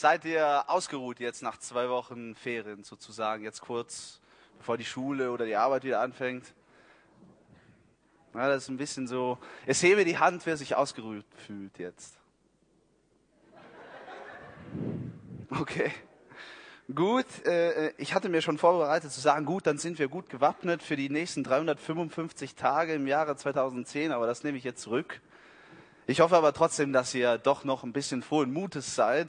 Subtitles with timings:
[0.00, 4.18] Seid ihr ausgeruht jetzt nach zwei Wochen Ferien sozusagen, jetzt kurz
[4.56, 6.54] bevor die Schule oder die Arbeit wieder anfängt?
[8.32, 9.36] Ja, das ist ein bisschen so.
[9.66, 12.14] Es hebe die Hand, wer sich ausgeruht fühlt jetzt.
[15.50, 15.92] Okay.
[16.94, 20.82] Gut, äh, ich hatte mir schon vorbereitet zu sagen, gut, dann sind wir gut gewappnet
[20.82, 25.20] für die nächsten 355 Tage im Jahre 2010, aber das nehme ich jetzt zurück.
[26.06, 29.28] Ich hoffe aber trotzdem, dass ihr doch noch ein bisschen frohen Mutes seid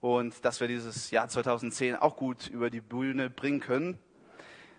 [0.00, 3.98] und dass wir dieses Jahr 2010 auch gut über die Bühne bringen können.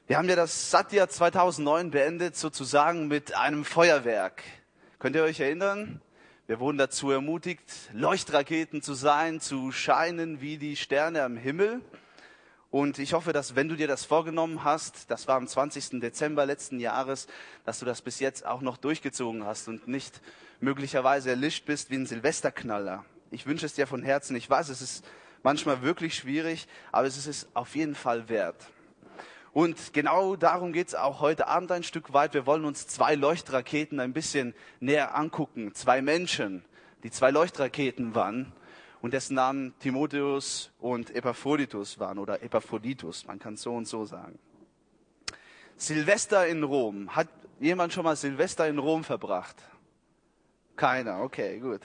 [0.08, 4.44] Wir haben ja das Satya 2009 beendet sozusagen mit einem Feuerwerk.
[5.00, 6.02] Könnt ihr euch erinnern?
[6.48, 11.82] Wir wurden dazu ermutigt, Leuchtraketen zu sein, zu scheinen wie die Sterne am Himmel.
[12.72, 16.02] Und ich hoffe, dass wenn du dir das vorgenommen hast, das war am 20.
[16.02, 17.28] Dezember letzten Jahres,
[17.64, 20.22] dass du das bis jetzt auch noch durchgezogen hast und nicht
[20.60, 23.06] möglicherweise erlischt bist wie ein Silvesterknaller.
[23.32, 24.36] Ich wünsche es dir von Herzen.
[24.36, 25.06] Ich weiß, es ist
[25.42, 28.68] manchmal wirklich schwierig, aber es ist es auf jeden Fall wert.
[29.54, 32.34] Und genau darum geht es auch heute Abend ein Stück weit.
[32.34, 35.74] Wir wollen uns zwei Leuchtraketen ein bisschen näher angucken.
[35.74, 36.64] Zwei Menschen,
[37.04, 38.52] die zwei Leuchtraketen waren
[39.02, 44.38] und dessen Namen Timotheus und Epaphroditus waren oder Epaphroditus, man kann so und so sagen.
[45.76, 47.16] Silvester in Rom.
[47.16, 47.28] Hat
[47.60, 49.56] jemand schon mal Silvester in Rom verbracht?
[50.76, 51.82] Keiner, okay, gut.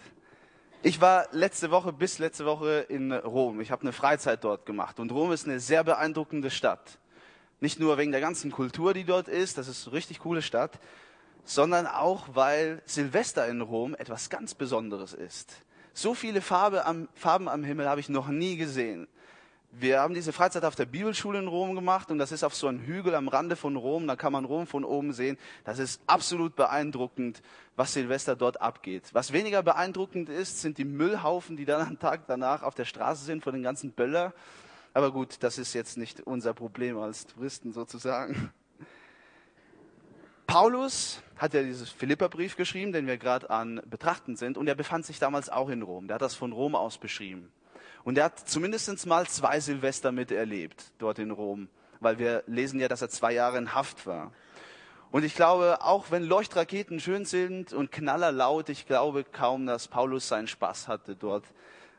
[0.87, 3.61] Ich war letzte Woche bis letzte Woche in Rom.
[3.61, 5.01] Ich habe eine Freizeit dort gemacht.
[5.01, 7.01] Und Rom ist eine sehr beeindruckende Stadt.
[7.59, 10.78] Nicht nur wegen der ganzen Kultur, die dort ist, das ist eine richtig coole Stadt,
[11.45, 15.56] sondern auch, weil Silvester in Rom etwas ganz Besonderes ist.
[15.93, 19.09] So viele Farbe am, Farben am Himmel habe ich noch nie gesehen.
[19.78, 22.66] Wir haben diese Freizeit auf der Bibelschule in Rom gemacht und das ist auf so
[22.66, 25.36] einem Hügel am Rande von Rom, da kann man Rom von oben sehen.
[25.64, 27.42] Das ist absolut beeindruckend,
[27.77, 29.10] was Silvester dort abgeht.
[29.12, 33.27] Was weniger beeindruckend ist, sind die Müllhaufen, die dann am Tag danach auf der Straße
[33.27, 34.32] sind von den ganzen Böller.
[34.94, 38.50] Aber gut, das ist jetzt nicht unser Problem als Touristen sozusagen.
[40.47, 45.04] Paulus hat ja dieses Philipperbrief geschrieben, den wir gerade an betrachten sind, und er befand
[45.04, 46.06] sich damals auch in Rom.
[46.06, 47.53] Der hat das von Rom aus beschrieben.
[48.06, 51.67] Und er hat zumindest mal zwei Silvester miterlebt dort in Rom,
[51.99, 54.31] weil wir lesen ja, dass er zwei Jahre in Haft war.
[55.11, 59.89] Und ich glaube, auch wenn Leuchtraketen schön sind und Knaller laut, ich glaube kaum, dass
[59.89, 61.47] Paulus seinen Spaß hatte, dort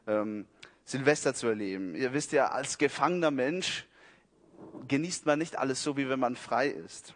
[0.08, 0.46] ähm,
[0.86, 1.94] Silvester zu erleben.
[1.94, 3.86] Ihr wisst ja, als gefangener Mensch
[4.88, 7.16] genießt man nicht alles so, wie wenn man frei ist.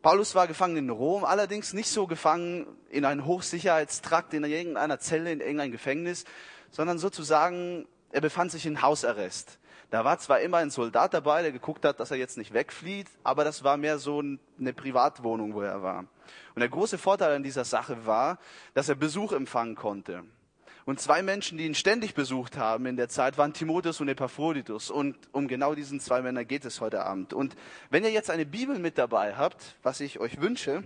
[0.00, 5.30] Paulus war gefangen in Rom, allerdings nicht so gefangen in einem Hochsicherheitstrakt, in irgendeiner Zelle,
[5.30, 6.24] in irgendeinem Gefängnis,
[6.70, 9.58] sondern sozusagen er befand sich in Hausarrest.
[9.90, 13.06] Da war zwar immer ein Soldat dabei, der geguckt hat, dass er jetzt nicht wegflieht,
[13.24, 16.00] aber das war mehr so eine Privatwohnung, wo er war.
[16.54, 18.38] Und der große Vorteil an dieser Sache war,
[18.74, 20.24] dass er Besuch empfangen konnte.
[20.84, 24.90] Und zwei Menschen, die ihn ständig besucht haben in der Zeit, waren Timotheus und Epaphroditus.
[24.90, 27.34] Und um genau diesen zwei Männer geht es heute Abend.
[27.34, 27.56] Und
[27.90, 30.84] wenn ihr jetzt eine Bibel mit dabei habt, was ich euch wünsche,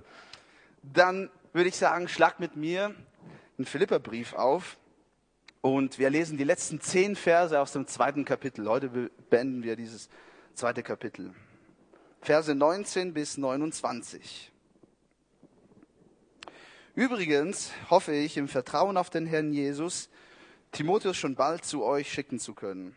[0.82, 2.94] dann würde ich sagen, schlagt mit mir
[3.59, 4.77] einen Philipperbrief auf
[5.62, 8.69] und wir lesen die letzten zehn Verse aus dem zweiten Kapitel.
[8.69, 10.11] Heute beenden wir dieses
[10.55, 11.33] zweite Kapitel.
[12.21, 14.53] Verse 19 bis 29.
[16.95, 20.11] Übrigens hoffe ich im Vertrauen auf den Herrn Jesus,
[20.73, 22.97] Timotheus schon bald zu euch schicken zu können.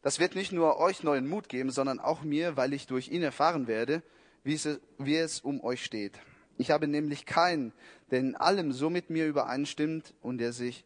[0.00, 3.22] Das wird nicht nur euch neuen Mut geben, sondern auch mir, weil ich durch ihn
[3.22, 4.02] erfahren werde,
[4.44, 6.18] wie es, wie es um euch steht.
[6.56, 7.72] Ich habe nämlich keinen,
[8.10, 10.84] der in allem so mit mir übereinstimmt und der sich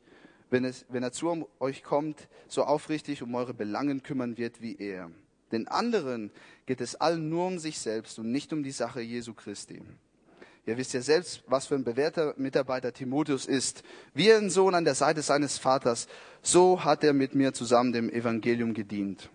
[0.51, 4.77] wenn, es, wenn er zu euch kommt, so aufrichtig um eure Belangen kümmern wird wie
[4.79, 5.11] er.
[5.53, 6.31] Den anderen
[6.67, 9.81] geht es allen nur um sich selbst und nicht um die Sache Jesu Christi.
[10.67, 13.85] Ihr wisst ja selbst, was für ein bewährter Mitarbeiter Timotheus ist.
[14.15, 16.09] Wie ein Sohn an der Seite seines Vaters,
[16.43, 19.31] so hat er mit mir zusammen dem Evangelium gedient.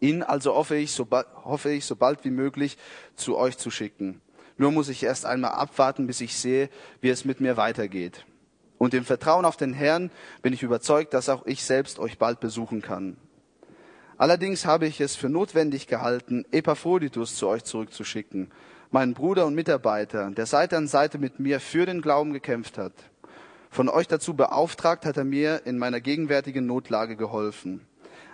[0.00, 1.08] Ihn also hoffe ich, so,
[1.44, 2.76] hoffe ich, so bald wie möglich
[3.16, 4.20] zu euch zu schicken.
[4.58, 6.68] Nur muss ich erst einmal abwarten, bis ich sehe,
[7.00, 8.26] wie es mit mir weitergeht.
[8.82, 10.10] Und im Vertrauen auf den Herrn
[10.42, 13.16] bin ich überzeugt, dass auch ich selbst euch bald besuchen kann.
[14.18, 18.50] Allerdings habe ich es für notwendig gehalten, Epaphroditus zu euch zurückzuschicken,
[18.90, 22.94] meinen Bruder und Mitarbeiter, der Seite an Seite mit mir für den Glauben gekämpft hat.
[23.70, 27.86] Von euch dazu beauftragt hat er mir in meiner gegenwärtigen Notlage geholfen.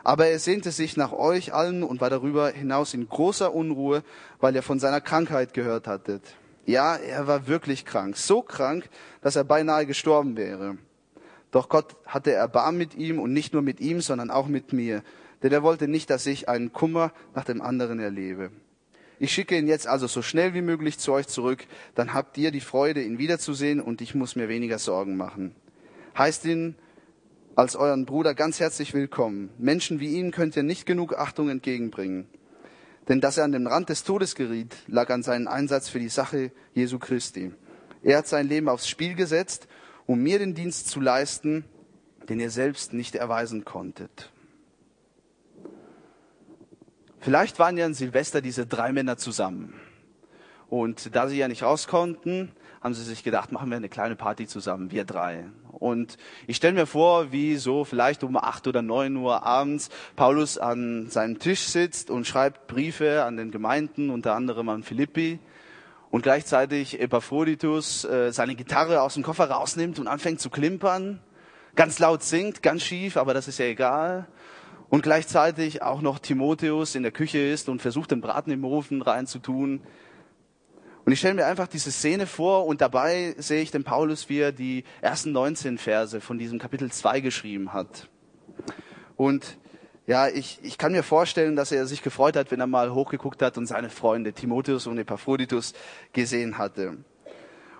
[0.02, 4.02] Aber er sehnte sich nach euch allen und war darüber hinaus in großer Unruhe,
[4.40, 6.22] weil er von seiner Krankheit gehört hattet.
[6.68, 8.90] Ja, er war wirklich krank, so krank,
[9.22, 10.76] dass er beinahe gestorben wäre.
[11.50, 15.02] Doch Gott hatte Erbarm mit ihm und nicht nur mit ihm, sondern auch mit mir,
[15.42, 18.50] denn er wollte nicht, dass ich einen Kummer nach dem anderen erlebe.
[19.18, 22.50] Ich schicke ihn jetzt also so schnell wie möglich zu euch zurück, dann habt ihr
[22.50, 25.54] die Freude, ihn wiederzusehen und ich muss mir weniger Sorgen machen.
[26.18, 26.74] Heißt ihn
[27.56, 29.48] als euren Bruder ganz herzlich willkommen.
[29.56, 32.26] Menschen wie ihn könnt ihr nicht genug Achtung entgegenbringen.
[33.08, 36.10] Denn dass er an den Rand des Todes geriet, lag an seinem Einsatz für die
[36.10, 37.52] Sache Jesu Christi.
[38.02, 39.66] Er hat sein Leben aufs Spiel gesetzt,
[40.06, 41.64] um mir den Dienst zu leisten,
[42.28, 44.30] den ihr selbst nicht erweisen konntet.
[47.20, 49.74] Vielleicht waren ja an Silvester diese drei Männer zusammen.
[50.68, 54.16] Und da sie ja nicht raus konnten, haben sie sich gedacht, machen wir eine kleine
[54.16, 55.46] Party zusammen, wir drei.
[55.78, 56.16] Und
[56.46, 61.08] ich stelle mir vor, wie so vielleicht um acht oder neun Uhr abends Paulus an
[61.08, 65.38] seinem Tisch sitzt und schreibt Briefe an den Gemeinden, unter anderem an Philippi.
[66.10, 71.20] Und gleichzeitig Epaphroditus äh, seine Gitarre aus dem Koffer rausnimmt und anfängt zu klimpern.
[71.76, 74.26] Ganz laut singt, ganz schief, aber das ist ja egal.
[74.88, 79.02] Und gleichzeitig auch noch Timotheus in der Küche ist und versucht, den Braten im Ofen
[79.02, 79.82] reinzutun.
[81.08, 84.40] Und ich stelle mir einfach diese Szene vor und dabei sehe ich den Paulus, wie
[84.40, 88.10] er die ersten 19 Verse von diesem Kapitel 2 geschrieben hat.
[89.16, 89.56] Und
[90.06, 93.40] ja, ich, ich kann mir vorstellen, dass er sich gefreut hat, wenn er mal hochgeguckt
[93.40, 95.72] hat und seine Freunde Timotheus und Epaphroditus
[96.12, 96.98] gesehen hatte.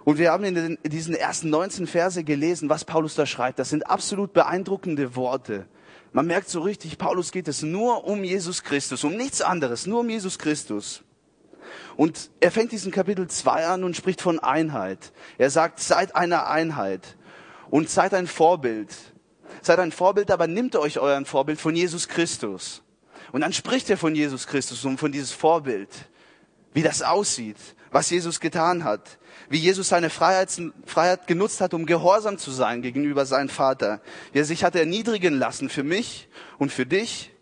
[0.07, 3.59] Und wir haben in, den, in diesen ersten 19 Verse gelesen, was Paulus da schreibt.
[3.59, 5.67] Das sind absolut beeindruckende Worte.
[6.15, 10.01] Man merkt so richtig, Paulus geht es nur um Jesus Christus, um nichts anderes, nur
[10.01, 11.05] um Jesus Christus.
[11.99, 15.11] Und er fängt diesen Kapitel 2 an und spricht von Einheit.
[15.37, 17.17] Er sagt, seid eine Einheit
[17.71, 18.95] und seid ein Vorbild.
[19.62, 22.83] Seid ein Vorbild, aber nimmt euch euren Vorbild von Jesus Christus.
[23.33, 25.89] Und dann spricht er von Jesus Christus und von dieses Vorbild,
[26.73, 27.56] wie das aussieht,
[27.91, 29.19] was Jesus getan hat,
[29.49, 30.56] wie Jesus seine Freiheit,
[30.87, 34.00] Freiheit genutzt hat, um gehorsam zu sein gegenüber seinem Vater,
[34.31, 36.29] wie er sich hat erniedrigen lassen für mich
[36.59, 37.33] und für dich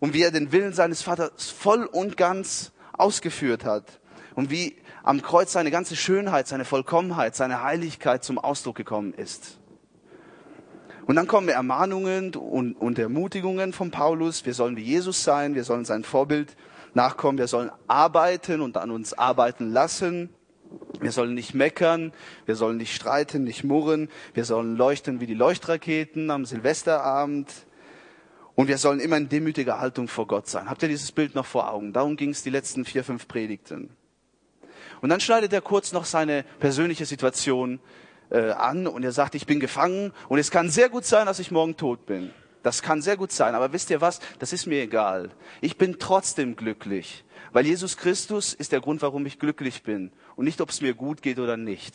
[0.00, 3.99] und wie er den Willen seines Vaters voll und ganz ausgeführt hat
[4.40, 9.58] und wie am Kreuz seine ganze Schönheit, seine Vollkommenheit, seine Heiligkeit zum Ausdruck gekommen ist.
[11.04, 14.46] Und dann kommen Ermahnungen und, und Ermutigungen von Paulus.
[14.46, 16.56] Wir sollen wie Jesus sein, wir sollen sein Vorbild
[16.94, 20.30] nachkommen, wir sollen arbeiten und an uns arbeiten lassen.
[21.00, 22.10] Wir sollen nicht meckern,
[22.46, 27.52] wir sollen nicht streiten, nicht murren, wir sollen leuchten wie die Leuchtraketen am Silvesterabend.
[28.54, 30.70] Und wir sollen immer in demütiger Haltung vor Gott sein.
[30.70, 31.92] Habt ihr dieses Bild noch vor Augen?
[31.92, 33.90] Darum ging es die letzten vier, fünf Predigten.
[35.00, 37.80] Und dann schneidet er kurz noch seine persönliche Situation
[38.30, 41.38] äh, an und er sagt, ich bin gefangen und es kann sehr gut sein, dass
[41.38, 42.30] ich morgen tot bin.
[42.62, 44.20] Das kann sehr gut sein, aber wisst ihr was?
[44.38, 45.30] Das ist mir egal.
[45.60, 50.44] Ich bin trotzdem glücklich, weil Jesus Christus ist der Grund, warum ich glücklich bin und
[50.44, 51.94] nicht, ob es mir gut geht oder nicht.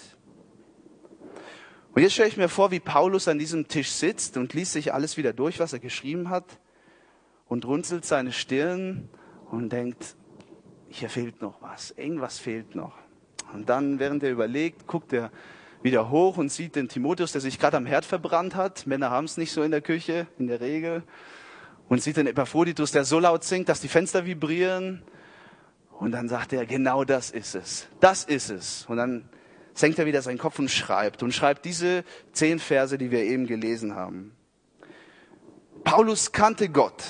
[1.94, 4.94] Und jetzt stelle ich mir vor, wie Paulus an diesem Tisch sitzt und liest sich
[4.94, 6.60] alles wieder durch, was er geschrieben hat
[7.48, 9.08] und runzelt seine Stirn
[9.50, 10.16] und denkt,
[10.90, 12.94] hier fehlt noch was, irgendwas fehlt noch.
[13.54, 15.32] Und dann, während er überlegt, guckt er
[15.82, 18.88] wieder hoch und sieht den Timotheus, der sich gerade am Herd verbrannt hat.
[18.88, 21.04] Männer haben es nicht so in der Küche, in der Regel.
[21.88, 25.04] Und sieht den Epaphroditus, der so laut singt, dass die Fenster vibrieren.
[25.92, 27.88] Und dann sagt er, genau das ist es.
[28.00, 28.86] Das ist es.
[28.88, 29.30] Und dann
[29.76, 31.22] senkt er wieder seinen Kopf und schreibt.
[31.22, 34.36] Und schreibt diese zehn Verse, die wir eben gelesen haben.
[35.86, 37.04] Paulus kannte Gott.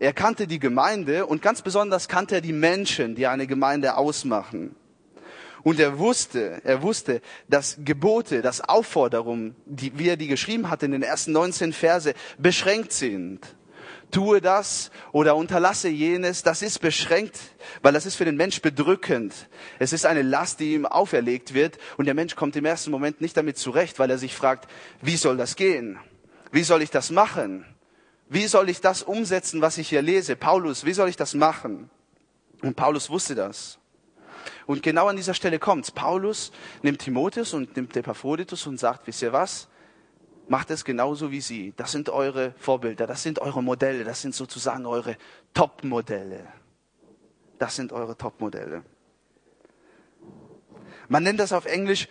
[0.00, 4.74] Er kannte die Gemeinde und ganz besonders kannte er die Menschen, die eine Gemeinde ausmachen.
[5.62, 10.82] Und er wusste, er wusste, dass Gebote, dass Aufforderungen, die, wie er die geschrieben hat
[10.82, 13.46] in den ersten 19 Verse, beschränkt sind.
[14.10, 17.38] Tue das oder unterlasse jenes, das ist beschränkt,
[17.82, 19.34] weil das ist für den Mensch bedrückend.
[19.78, 23.20] Es ist eine Last, die ihm auferlegt wird und der Mensch kommt im ersten Moment
[23.20, 24.68] nicht damit zurecht, weil er sich fragt,
[25.02, 25.98] wie soll das gehen?
[26.50, 27.64] Wie soll ich das machen?
[28.32, 30.36] Wie soll ich das umsetzen, was ich hier lese?
[30.36, 31.90] Paulus, wie soll ich das machen?
[32.62, 33.78] Und Paulus wusste das.
[34.66, 35.90] Und genau an dieser Stelle kommt's.
[35.90, 39.68] Paulus nimmt Timotheus und nimmt Epaphroditus und sagt, wisst ihr was?
[40.48, 41.74] Macht es genauso wie sie.
[41.76, 45.18] Das sind eure Vorbilder, das sind eure Modelle, das sind sozusagen eure
[45.52, 46.46] Top-Modelle.
[47.58, 48.82] Das sind eure Top-Modelle.
[51.08, 52.08] Man nennt das auf Englisch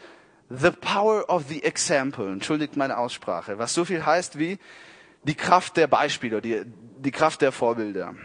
[0.50, 2.32] the power of the example.
[2.32, 3.58] Entschuldigt meine Aussprache.
[3.58, 4.60] Was so viel heißt wie,
[5.24, 6.64] die Kraft der Beispiele, die,
[7.00, 8.16] die Kraft der Vorbilder.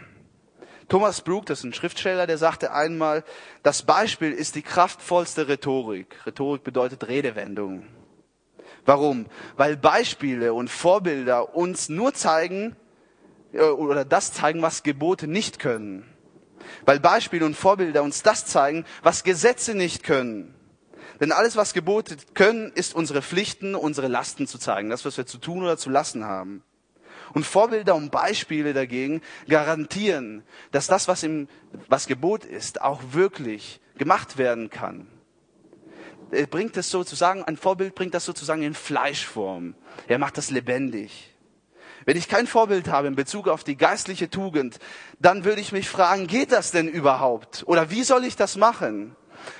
[0.89, 3.23] Thomas Brook, das ist ein Schriftsteller, der sagte einmal,
[3.61, 6.15] das Beispiel ist die kraftvollste Rhetorik.
[6.25, 7.85] Rhetorik bedeutet Redewendung.
[8.85, 9.25] Warum?
[9.57, 12.77] Weil Beispiele und Vorbilder uns nur zeigen,
[13.51, 16.05] äh, oder das zeigen, was Gebote nicht können.
[16.85, 20.55] Weil Beispiele und Vorbilder uns das zeigen, was Gesetze nicht können.
[21.19, 25.25] Denn alles, was Gebote können, ist unsere Pflichten, unsere Lasten zu zeigen, das, was wir
[25.25, 26.63] zu tun oder zu lassen haben.
[27.33, 31.47] Und Vorbilder und Beispiele dagegen garantieren, dass das, was, im,
[31.87, 35.07] was Gebot ist, auch wirklich gemacht werden kann.
[36.31, 39.75] Er bringt es sozusagen, ein Vorbild bringt das sozusagen in Fleischform.
[40.07, 41.33] Er macht das lebendig.
[42.05, 44.79] Wenn ich kein Vorbild habe in Bezug auf die geistliche Tugend,
[45.19, 47.63] dann würde ich mich fragen, geht das denn überhaupt?
[47.65, 49.15] Oder wie soll ich das machen?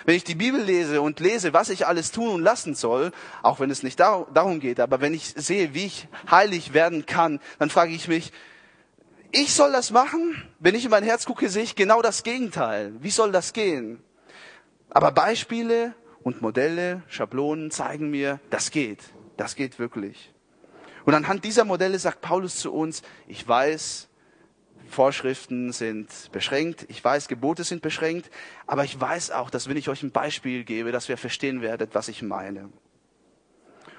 [0.05, 3.11] Wenn ich die Bibel lese und lese, was ich alles tun und lassen soll,
[3.43, 7.39] auch wenn es nicht darum geht, aber wenn ich sehe, wie ich heilig werden kann,
[7.59, 8.31] dann frage ich mich,
[9.31, 10.41] ich soll das machen?
[10.59, 12.93] Wenn ich in mein Herz gucke, sehe ich genau das Gegenteil.
[12.99, 14.01] Wie soll das gehen?
[14.89, 15.93] Aber Beispiele
[16.23, 19.03] und Modelle, Schablonen zeigen mir, das geht.
[19.35, 20.33] Das geht wirklich.
[21.05, 24.09] Und anhand dieser Modelle sagt Paulus zu uns, ich weiß,
[24.87, 28.29] Vorschriften sind beschränkt, ich weiß, Gebote sind beschränkt,
[28.65, 31.95] aber ich weiß auch, dass wenn ich euch ein Beispiel gebe, dass wir verstehen werdet,
[31.95, 32.69] was ich meine.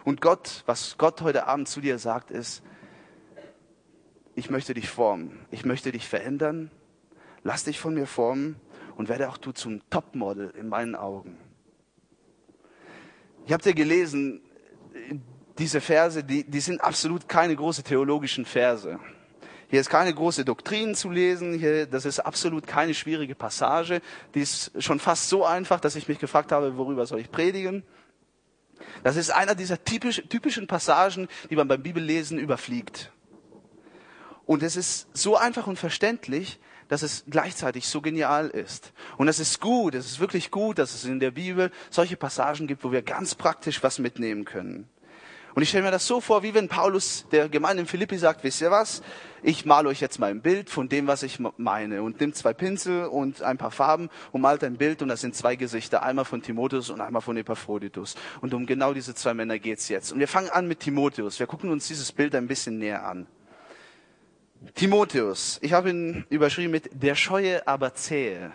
[0.05, 2.63] Und Gott, was Gott heute Abend zu dir sagt, ist,
[4.35, 6.71] ich möchte dich formen, ich möchte dich verändern,
[7.43, 8.57] lass dich von mir formen
[8.97, 11.39] und werde auch du zum Topmodel in meinen Augen.
[13.47, 14.41] Ich habe dir gelesen,
[15.59, 18.99] diese Verse, die, die sind absolut keine großen theologischen Verse.
[19.69, 21.59] Hier ist keine große Doktrin zu lesen.
[21.59, 24.01] Hier, das ist absolut keine schwierige Passage.
[24.35, 27.83] Die ist schon fast so einfach, dass ich mich gefragt habe, worüber soll ich predigen?
[29.05, 33.13] Das ist einer dieser typisch, typischen Passagen, die man beim Bibellesen überfliegt.
[34.47, 36.59] Und es ist so einfach und verständlich,
[36.89, 38.93] dass es gleichzeitig so genial ist.
[39.19, 42.67] Und es ist gut, es ist wirklich gut, dass es in der Bibel solche Passagen
[42.67, 44.89] gibt, wo wir ganz praktisch was mitnehmen können.
[45.55, 48.45] Und ich stelle mir das so vor, wie wenn Paulus der Gemeinde in Philippi sagt,
[48.45, 49.03] wisst ihr was?
[49.43, 52.53] Ich male euch jetzt mal ein Bild von dem, was ich meine und nimmt zwei
[52.53, 56.25] Pinsel und ein paar Farben und malt ein Bild und das sind zwei Gesichter, einmal
[56.25, 58.17] von Timotheus und einmal von Epaphroditus.
[58.41, 60.13] Und um genau diese zwei Männer geht's jetzt.
[60.13, 61.39] Und wir fangen an mit Timotheus.
[61.39, 63.27] Wir gucken uns dieses Bild ein bisschen näher an.
[64.75, 68.53] Timotheus, ich habe ihn überschrieben mit der Scheue, aber zähe.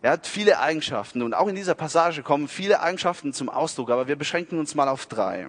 [0.00, 4.06] Er hat viele Eigenschaften und auch in dieser Passage kommen viele Eigenschaften zum Ausdruck, aber
[4.06, 5.48] wir beschränken uns mal auf drei.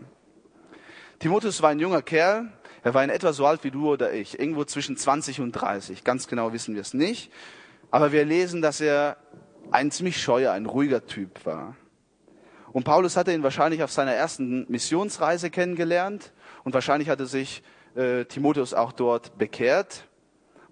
[1.20, 2.52] Timotheus war ein junger Kerl.
[2.82, 6.04] Er war in etwa so alt wie du oder ich, irgendwo zwischen 20 und 30.
[6.04, 7.32] Ganz genau wissen wir es nicht.
[7.92, 9.18] Aber wir lesen, dass er
[9.72, 11.76] ein ziemlich scheuer, ein ruhiger Typ war.
[12.72, 16.32] Und Paulus hatte ihn wahrscheinlich auf seiner ersten Missionsreise kennengelernt
[16.64, 17.64] und wahrscheinlich hatte sich
[17.96, 20.08] äh, Timotheus auch dort bekehrt.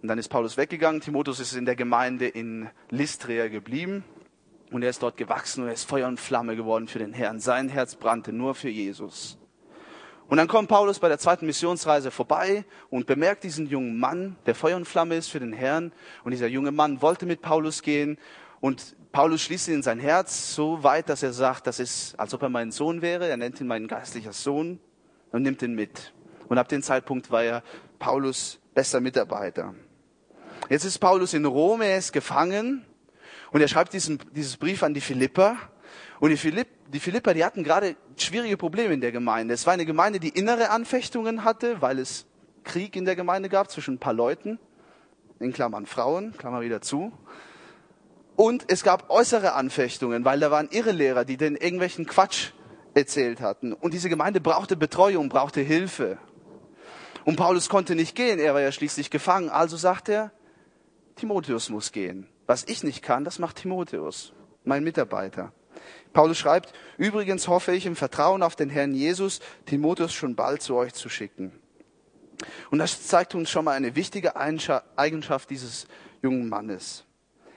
[0.01, 1.01] Und dann ist Paulus weggegangen.
[1.01, 4.03] Timotheus ist in der Gemeinde in Lystria geblieben.
[4.71, 7.39] Und er ist dort gewachsen und er ist Feuer und Flamme geworden für den Herrn.
[7.39, 9.37] Sein Herz brannte nur für Jesus.
[10.27, 14.55] Und dann kommt Paulus bei der zweiten Missionsreise vorbei und bemerkt diesen jungen Mann, der
[14.55, 15.93] Feuer und Flamme ist für den Herrn.
[16.25, 18.17] Und dieser junge Mann wollte mit Paulus gehen.
[18.59, 22.33] Und Paulus schließt ihn in sein Herz so weit, dass er sagt, das ist, als
[22.33, 23.27] ob er mein Sohn wäre.
[23.27, 24.79] Er nennt ihn meinen geistlicher Sohn
[25.31, 26.13] und nimmt ihn mit.
[26.49, 27.63] Und ab dem Zeitpunkt war er
[27.97, 29.73] Paulus bester Mitarbeiter.
[30.69, 32.85] Jetzt ist Paulus in Rom, er ist gefangen
[33.51, 35.55] und er schreibt diesen, dieses Brief an die Philipper.
[36.19, 39.53] Und die, Philipp, die Philipper, die hatten gerade schwierige Probleme in der Gemeinde.
[39.53, 42.25] Es war eine Gemeinde, die innere Anfechtungen hatte, weil es
[42.65, 44.59] Krieg in der Gemeinde gab zwischen ein paar Leuten,
[45.39, 47.13] in Klammern Frauen, Klammer wieder zu.
[48.35, 52.51] Und es gab äußere Anfechtungen, weil da waren Irrelehrer, die den irgendwelchen Quatsch
[52.93, 53.71] erzählt hatten.
[53.71, 56.17] Und diese Gemeinde brauchte Betreuung, brauchte Hilfe.
[57.23, 59.49] Und Paulus konnte nicht gehen, er war ja schließlich gefangen.
[59.49, 60.31] Also sagt er,
[61.17, 62.27] Timotheus muss gehen.
[62.45, 64.33] Was ich nicht kann, das macht Timotheus,
[64.63, 65.51] mein Mitarbeiter.
[66.13, 70.75] Paulus schreibt, übrigens hoffe ich im Vertrauen auf den Herrn Jesus, Timotheus schon bald zu
[70.75, 71.51] euch zu schicken.
[72.71, 75.87] Und das zeigt uns schon mal eine wichtige Eigenschaft dieses
[76.21, 77.05] jungen Mannes.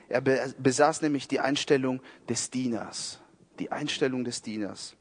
[0.09, 3.21] Er besaß nämlich die Einstellung des Dieners.
[3.59, 4.97] Die Einstellung des Dieners.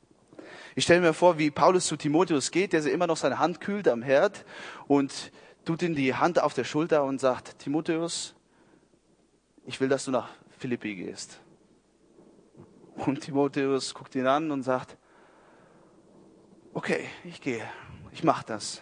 [0.75, 3.87] Ich stelle mir vor, wie Paulus zu Timotheus geht, der immer noch seine Hand kühlt
[3.87, 4.45] am Herd
[4.87, 5.31] und
[5.65, 8.35] tut ihm die Hand auf der Schulter und sagt, Timotheus,
[9.69, 11.39] ich will, dass du nach Philippi gehst.
[12.95, 14.97] Und Timotheus guckt ihn an und sagt,
[16.73, 17.63] okay, ich gehe,
[18.11, 18.81] ich mache das.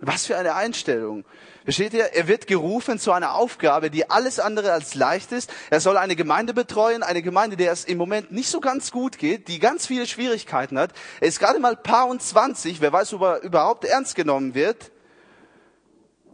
[0.00, 1.24] Was für eine Einstellung.
[1.64, 2.12] Versteht ihr?
[2.12, 5.50] Er wird gerufen zu einer Aufgabe, die alles andere als leicht ist.
[5.70, 9.16] Er soll eine Gemeinde betreuen, eine Gemeinde, der es im Moment nicht so ganz gut
[9.16, 10.92] geht, die ganz viele Schwierigkeiten hat.
[11.22, 14.92] Er ist gerade mal paar und zwanzig, wer weiß, ob er überhaupt ernst genommen wird.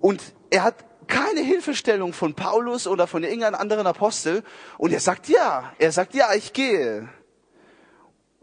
[0.01, 0.21] Und
[0.51, 4.43] er hat keine Hilfestellung von Paulus oder von irgendeinem anderen Apostel.
[4.79, 7.09] Und er sagt ja, er sagt ja, ich gehe.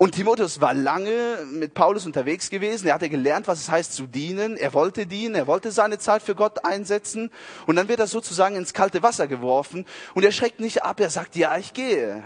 [0.02, 2.88] Und Timotheus war lange mit Paulus unterwegs gewesen.
[2.88, 4.58] Er hatte gelernt, was es heißt zu dienen.
[4.58, 5.36] Er wollte dienen.
[5.36, 7.30] Er wollte seine Zeit für Gott einsetzen.
[7.68, 9.86] Und dann wird er sozusagen ins kalte Wasser geworfen.
[10.16, 11.00] Und er schreckt nicht ab.
[11.00, 12.24] Er sagt, ja, ich gehe.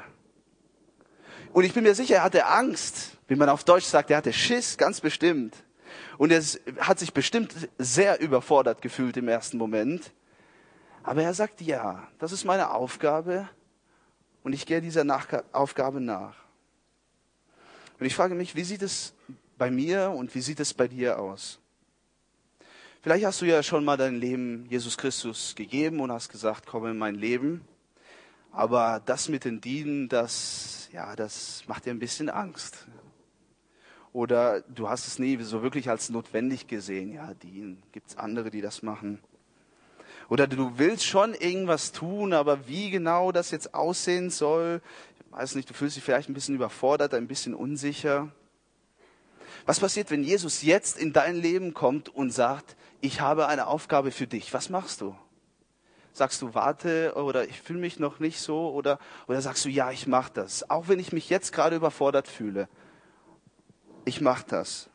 [1.52, 3.18] Und ich bin mir sicher, er hatte Angst.
[3.28, 5.56] Wie man auf Deutsch sagt, er hatte Schiss, ganz bestimmt.
[6.18, 6.42] Und er
[6.80, 10.14] hat sich bestimmt sehr überfordert gefühlt im ersten Moment.
[11.06, 13.48] Aber er sagt, ja, das ist meine Aufgabe.
[14.44, 15.06] Und ich gehe dieser
[15.52, 16.36] Aufgabe nach.
[18.00, 19.14] Und ich frage mich, wie sieht es
[19.58, 21.60] bei mir und wie sieht es bei dir aus?
[23.02, 26.88] Vielleicht hast du ja schon mal dein Leben Jesus Christus gegeben und hast gesagt, komm
[26.88, 27.62] in mein Leben.
[28.52, 32.88] Aber das mit den Dienen, das, ja, das macht dir ein bisschen Angst.
[34.12, 37.14] Oder du hast es nie so wirklich als notwendig gesehen.
[37.14, 37.84] Ja, dienen.
[37.92, 39.20] Gibt's andere, die das machen?
[40.30, 44.82] Oder du willst schon irgendwas tun, aber wie genau das jetzt aussehen soll,
[45.20, 48.30] ich weiß nicht, du fühlst dich vielleicht ein bisschen überfordert, ein bisschen unsicher.
[49.66, 54.12] Was passiert, wenn Jesus jetzt in dein Leben kommt und sagt, ich habe eine Aufgabe
[54.12, 54.54] für dich?
[54.54, 55.16] Was machst du?
[56.14, 59.92] Sagst du, warte, oder ich fühle mich noch nicht so, oder, oder sagst du, ja,
[59.92, 62.70] ich mache das, auch wenn ich mich jetzt gerade überfordert fühle.
[64.06, 64.90] Ich mache das.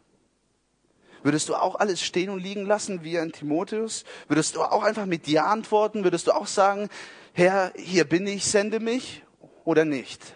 [1.22, 4.04] Würdest du auch alles stehen und liegen lassen wie ein Timotheus?
[4.28, 6.04] Würdest du auch einfach mit dir antworten?
[6.04, 6.88] Würdest du auch sagen,
[7.32, 9.22] Herr, hier bin ich, sende mich
[9.64, 10.34] oder nicht?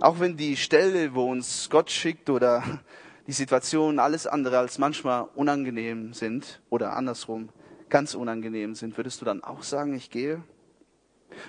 [0.00, 2.62] Auch wenn die Stelle, wo uns Gott schickt oder
[3.26, 7.48] die Situation alles andere als manchmal unangenehm sind oder andersrum
[7.88, 10.42] ganz unangenehm sind, würdest du dann auch sagen, ich gehe?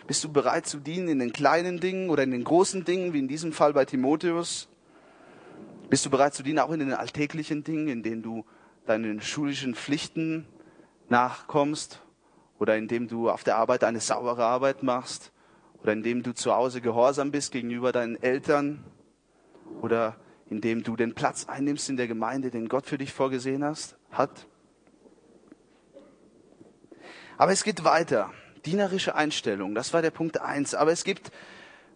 [0.07, 3.19] Bist du bereit zu dienen in den kleinen Dingen oder in den großen Dingen, wie
[3.19, 4.69] in diesem Fall bei Timotheus?
[5.89, 8.45] Bist du bereit zu dienen auch in den alltäglichen Dingen, in denen du
[8.85, 10.47] deinen schulischen Pflichten
[11.09, 12.01] nachkommst
[12.59, 15.31] oder indem du auf der Arbeit eine saubere Arbeit machst
[15.81, 18.83] oder indem du zu Hause gehorsam bist gegenüber deinen Eltern
[19.81, 20.15] oder
[20.49, 24.47] indem du den Platz einnimmst in der Gemeinde, den Gott für dich vorgesehen hast, hat.
[27.37, 28.31] Aber es geht weiter.
[28.65, 30.73] Dienerische Einstellung, das war der Punkt eins.
[30.73, 31.31] Aber es gibt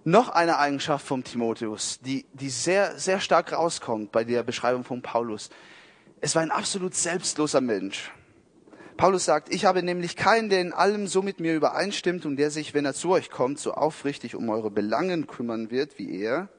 [0.10, 5.02] noch eine Eigenschaft vom Timotheus, die, die sehr, sehr stark rauskommt bei der Beschreibung von
[5.02, 5.50] Paulus.
[6.22, 8.12] Es war ein absolut selbstloser Mensch.
[8.98, 12.52] Paulus sagt, ich habe nämlich keinen, der in allem so mit mir übereinstimmt und der
[12.52, 16.50] sich, wenn er zu euch kommt, so aufrichtig um eure Belangen kümmern wird wie er.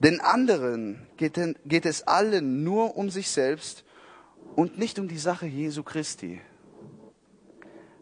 [0.00, 3.84] Den anderen geht, geht es allen nur um sich selbst
[4.56, 6.40] und nicht um die Sache Jesu Christi.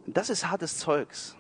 [0.06, 1.36] Das ist hartes Zeugs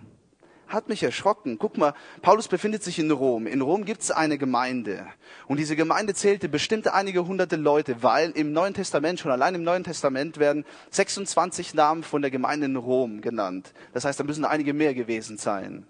[0.68, 1.58] hat mich erschrocken.
[1.58, 3.46] Guck mal, Paulus befindet sich in Rom.
[3.46, 5.06] In Rom gibt es eine Gemeinde.
[5.46, 9.62] Und diese Gemeinde zählte bestimmte einige hunderte Leute, weil im Neuen Testament, schon allein im
[9.62, 13.72] Neuen Testament werden 26 Namen von der Gemeinde in Rom genannt.
[13.92, 15.86] Das heißt, da müssen einige mehr gewesen sein.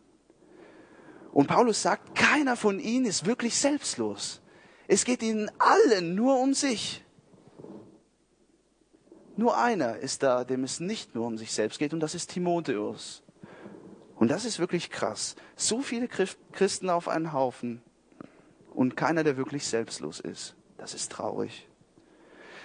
[1.32, 4.40] Und Paulus sagt, keiner von ihnen ist wirklich selbstlos.
[4.88, 7.04] Es geht ihnen allen nur um sich.
[9.36, 12.30] Nur einer ist da, dem es nicht nur um sich selbst geht, und das ist
[12.30, 13.22] Timotheus.
[14.16, 15.36] Und das ist wirklich krass.
[15.56, 17.82] So viele Christen auf einen Haufen
[18.74, 20.54] und keiner, der wirklich selbstlos ist.
[20.78, 21.66] Das ist traurig.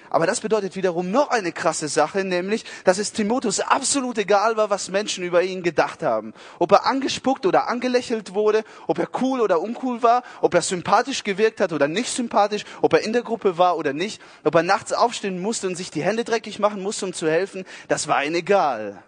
[0.10, 4.70] Aber das bedeutet wiederum noch eine krasse Sache, nämlich, dass es Timotheus absolut egal war,
[4.70, 6.34] was Menschen über ihn gedacht haben.
[6.60, 11.24] Ob er angespuckt oder angelächelt wurde, ob er cool oder uncool war, ob er sympathisch
[11.24, 14.64] gewirkt hat oder nicht sympathisch, ob er in der Gruppe war oder nicht, ob er
[14.64, 18.26] nachts aufstehen musste und sich die Hände dreckig machen musste, um zu helfen, das war
[18.26, 19.02] ihm egal.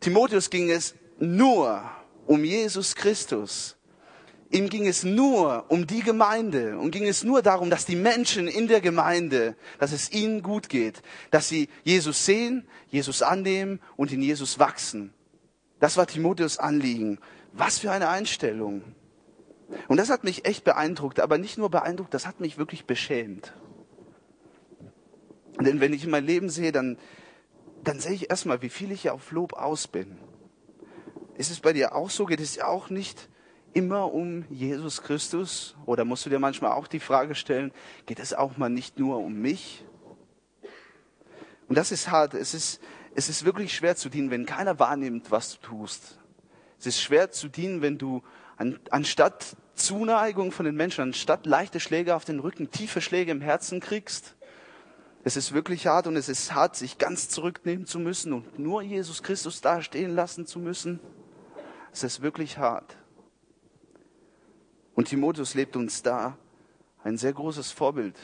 [0.00, 1.82] Timotheus ging es nur
[2.26, 3.76] um Jesus Christus.
[4.52, 8.48] Ihm ging es nur um die Gemeinde und ging es nur darum, dass die Menschen
[8.48, 14.10] in der Gemeinde, dass es ihnen gut geht, dass sie Jesus sehen, Jesus annehmen und
[14.10, 15.12] in Jesus wachsen.
[15.78, 17.18] Das war Timotheus Anliegen.
[17.52, 18.82] Was für eine Einstellung.
[19.86, 23.52] Und das hat mich echt beeindruckt, aber nicht nur beeindruckt, das hat mich wirklich beschämt.
[25.60, 26.98] Denn wenn ich mein Leben sehe, dann,
[27.84, 30.18] dann sehe ich erstmal, wie viel ich auf Lob aus bin.
[31.36, 32.26] Ist es bei dir auch so?
[32.26, 33.28] Geht es ja auch nicht
[33.72, 35.76] immer um Jesus Christus?
[35.86, 37.72] Oder musst du dir manchmal auch die Frage stellen,
[38.06, 39.84] geht es auch mal nicht nur um mich?
[41.68, 42.34] Und das ist hart.
[42.34, 42.80] Es ist,
[43.14, 46.18] es ist wirklich schwer zu dienen, wenn keiner wahrnimmt, was du tust.
[46.78, 48.22] Es ist schwer zu dienen, wenn du
[48.56, 53.40] an, anstatt Zuneigung von den Menschen, anstatt leichte Schläge auf den Rücken, tiefe Schläge im
[53.40, 54.34] Herzen kriegst.
[55.22, 58.82] Es ist wirklich hart und es ist hart, sich ganz zurücknehmen zu müssen und nur
[58.82, 60.98] Jesus Christus da stehen lassen zu müssen.
[61.92, 62.96] Es ist wirklich hart.
[64.94, 66.36] Und Timotheus lebt uns da
[67.02, 68.16] ein sehr großes Vorbild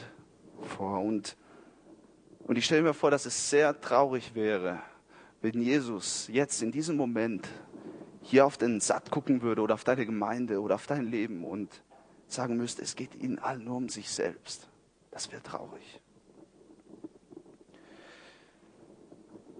[0.61, 1.01] vor.
[1.01, 1.35] Und,
[2.39, 4.81] und ich stelle mir vor, dass es sehr traurig wäre,
[5.41, 7.47] wenn Jesus jetzt in diesem Moment
[8.21, 11.81] hier auf den Satt gucken würde oder auf deine Gemeinde oder auf dein Leben und
[12.27, 14.67] sagen müsste, es geht ihnen allen nur um sich selbst.
[15.11, 16.01] Das wäre traurig.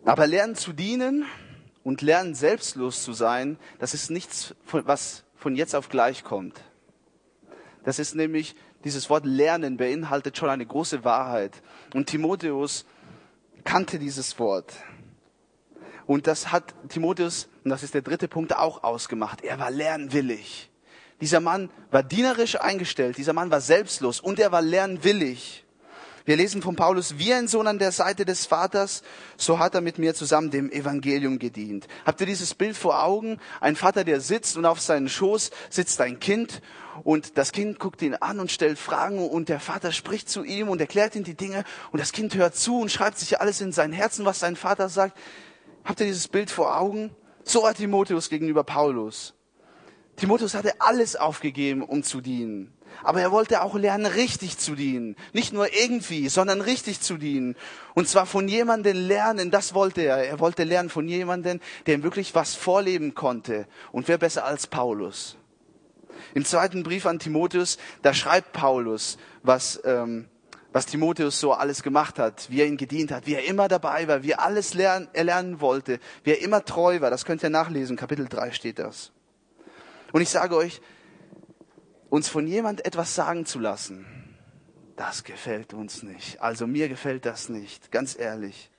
[0.04, 1.26] Aber lernen zu dienen
[1.88, 6.60] und lernen selbstlos zu sein, das ist nichts, was von jetzt auf gleich kommt.
[7.86, 11.62] Das ist nämlich, dieses Wort lernen beinhaltet schon eine große Wahrheit.
[11.93, 12.86] Und Timotheus
[13.63, 14.73] kannte dieses Wort.
[16.06, 19.41] Und das hat Timotheus, und das ist der dritte Punkt, auch ausgemacht.
[19.45, 20.69] Er war lernwillig.
[21.21, 25.63] Dieser Mann war dienerisch eingestellt, dieser Mann war selbstlos und er war lernwillig.
[26.28, 29.02] Wir lesen von Paulus, wie ein Sohn an der Seite des Vaters,
[29.38, 31.88] so hat er mit mir zusammen dem Evangelium gedient.
[32.06, 33.40] Habt ihr dieses Bild vor Augen?
[33.62, 36.62] Ein Vater, der sitzt und auf seinen Schoß sitzt ein Kind
[37.06, 40.68] und das Kind guckt ihn an und stellt Fragen und der Vater spricht zu ihm
[40.68, 41.63] und erklärt ihm die Dinge
[41.94, 44.90] und das Kind hört zu und schreibt sich alles in sein Herzen, was sein Vater
[44.90, 45.18] sagt.
[45.86, 47.16] Habt ihr dieses Bild vor Augen?
[47.46, 49.34] So hat Timotheus gegenüber Paulus.
[50.18, 52.77] Timotheus hatte alles aufgegeben, um zu dienen.
[53.04, 55.16] Aber er wollte auch lernen, richtig zu dienen.
[55.34, 57.56] Nicht nur irgendwie, sondern richtig zu dienen.
[57.94, 60.18] Und zwar von jemandem lernen, das wollte er.
[60.18, 63.68] Er wollte lernen von jemandem, der ihm wirklich was vorleben konnte.
[63.92, 65.38] Und wer besser als Paulus?
[66.34, 70.28] Im zweiten Brief an Timotheus, da schreibt Paulus, was, ähm,
[70.74, 74.08] was Timotheus so alles gemacht hat, wie er ihn gedient hat, wie er immer dabei
[74.08, 77.10] war, wie er alles lernen, erlernen wollte, wie er immer treu war.
[77.10, 79.12] Das könnt ihr nachlesen, Kapitel 3 steht das.
[80.12, 80.82] Und ich sage euch,
[82.10, 84.06] uns von jemand etwas sagen zu lassen,
[84.96, 86.41] das gefällt uns nicht.
[86.41, 88.70] Also mir gefällt das nicht, ganz ehrlich.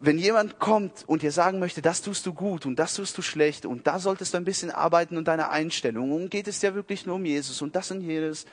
[0.00, 3.22] Wenn jemand kommt und dir sagen möchte, das tust du gut und das tust du
[3.22, 6.74] schlecht und da solltest du ein bisschen arbeiten und deine Einstellung und geht es ja
[6.74, 8.46] wirklich nur um Jesus und das und jenes,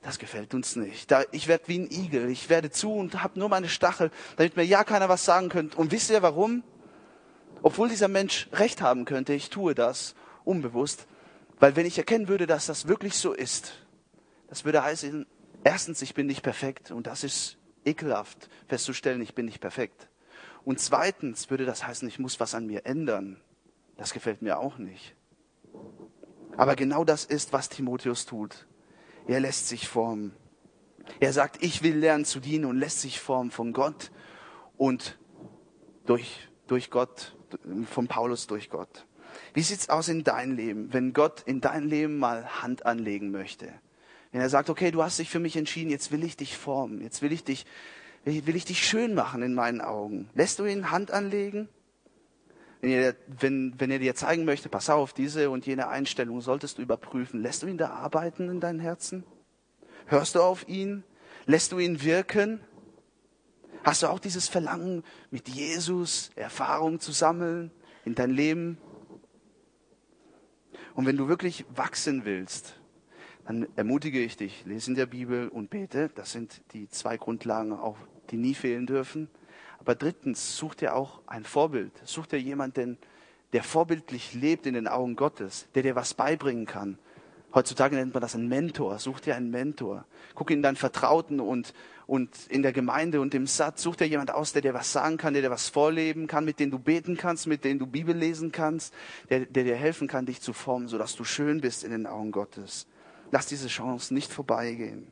[0.00, 1.10] das gefällt uns nicht.
[1.10, 4.56] Da, ich werde wie ein Igel, ich werde zu und habe nur meine Stachel, damit
[4.56, 5.76] mir ja keiner was sagen könnte.
[5.76, 6.62] Und wisst ihr warum?
[7.62, 11.06] Obwohl dieser Mensch recht haben könnte, ich tue das unbewusst,
[11.58, 13.74] weil wenn ich erkennen würde, dass das wirklich so ist,
[14.48, 15.26] das würde heißen,
[15.64, 20.08] erstens, ich bin nicht perfekt und das ist ekelhaft festzustellen, ich bin nicht perfekt.
[20.64, 23.40] Und zweitens würde das heißen, ich muss was an mir ändern.
[23.96, 25.14] Das gefällt mir auch nicht.
[26.56, 28.66] Aber genau das ist, was Timotheus tut.
[29.26, 30.34] Er lässt sich formen.
[31.20, 34.10] Er sagt, ich will lernen zu dienen und lässt sich formen von Gott
[34.76, 35.18] und
[36.04, 37.36] durch, durch Gott,
[37.90, 39.05] von Paulus durch Gott.
[39.56, 43.72] Wie sieht's aus in dein Leben, wenn Gott in dein Leben mal Hand anlegen möchte?
[44.30, 47.00] Wenn er sagt, okay, du hast dich für mich entschieden, jetzt will ich dich formen,
[47.00, 47.64] jetzt will ich dich,
[48.26, 50.28] will ich dich schön machen in meinen Augen.
[50.34, 51.70] Lässt du ihn Hand anlegen?
[52.82, 56.76] Wenn er, wenn, wenn er dir zeigen möchte, pass auf, diese und jene Einstellung solltest
[56.76, 57.40] du überprüfen.
[57.40, 59.24] Lässt du ihn da arbeiten in deinem Herzen?
[60.04, 61.02] Hörst du auf ihn?
[61.46, 62.60] Lässt du ihn wirken?
[63.84, 67.70] Hast du auch dieses Verlangen, mit Jesus Erfahrung zu sammeln
[68.04, 68.76] in dein Leben?
[70.96, 72.80] Und wenn du wirklich wachsen willst,
[73.44, 76.08] dann ermutige ich dich, lese in der Bibel und bete.
[76.14, 77.98] Das sind die zwei Grundlagen, auch
[78.30, 79.28] die nie fehlen dürfen.
[79.78, 81.92] Aber drittens, such dir auch ein Vorbild.
[82.04, 82.96] Such dir jemanden,
[83.52, 86.98] der vorbildlich lebt in den Augen Gottes, der dir was beibringen kann.
[87.54, 88.98] Heutzutage nennt man das ein Mentor.
[88.98, 90.06] Such dir einen Mentor.
[90.34, 91.74] Guck in deinen Vertrauten und
[92.06, 95.16] und in der Gemeinde und im Satz sucht er jemand aus, der dir was sagen
[95.16, 98.16] kann, der dir was vorleben kann, mit dem du beten kannst, mit dem du Bibel
[98.16, 98.94] lesen kannst,
[99.28, 102.30] der, der dir helfen kann, dich zu formen, sodass du schön bist in den Augen
[102.30, 102.86] Gottes.
[103.32, 105.10] Lass diese Chance nicht vorbeigehen.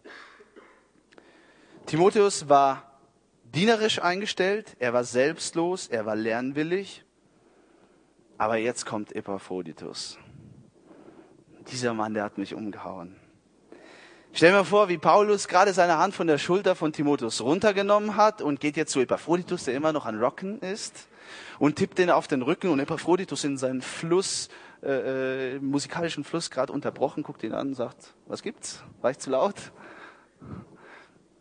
[1.87, 3.00] Timotheus war
[3.42, 7.04] dienerisch eingestellt, er war selbstlos, er war lernwillig,
[8.38, 10.18] aber jetzt kommt Epaphroditus.
[11.72, 13.16] Dieser Mann, der hat mich umgehauen.
[14.36, 18.42] Stell mir vor, wie Paulus gerade seine Hand von der Schulter von Timotheus runtergenommen hat
[18.42, 21.06] und geht jetzt zu Epaphroditus, der immer noch an Rocken ist,
[21.60, 24.48] und tippt den auf den Rücken und Epaphroditus in seinen Fluss,
[24.82, 28.82] äh, äh, musikalischen Fluss gerade unterbrochen, guckt ihn an und sagt, was gibt's?
[29.02, 29.54] War ich zu laut?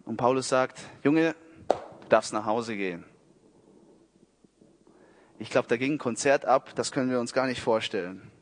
[0.05, 1.33] Und Paulus sagt, Junge,
[1.69, 3.05] du darfst nach Hause gehen.
[5.39, 8.32] Ich glaube, da ging ein Konzert ab, das können wir uns gar nicht vorstellen.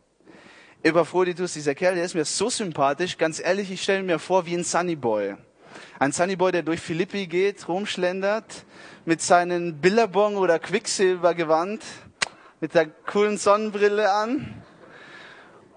[0.83, 3.17] Epaphroditus, dieser Kerl, der ist mir so sympathisch.
[3.17, 5.35] Ganz ehrlich, ich stelle mir vor wie ein Sunnyboy.
[5.99, 8.65] Ein Sunnyboy, der durch Philippi geht, rumschlendert,
[9.05, 11.83] mit seinen Billabong oder Quicksilbergewand,
[12.59, 14.63] mit der coolen Sonnenbrille an.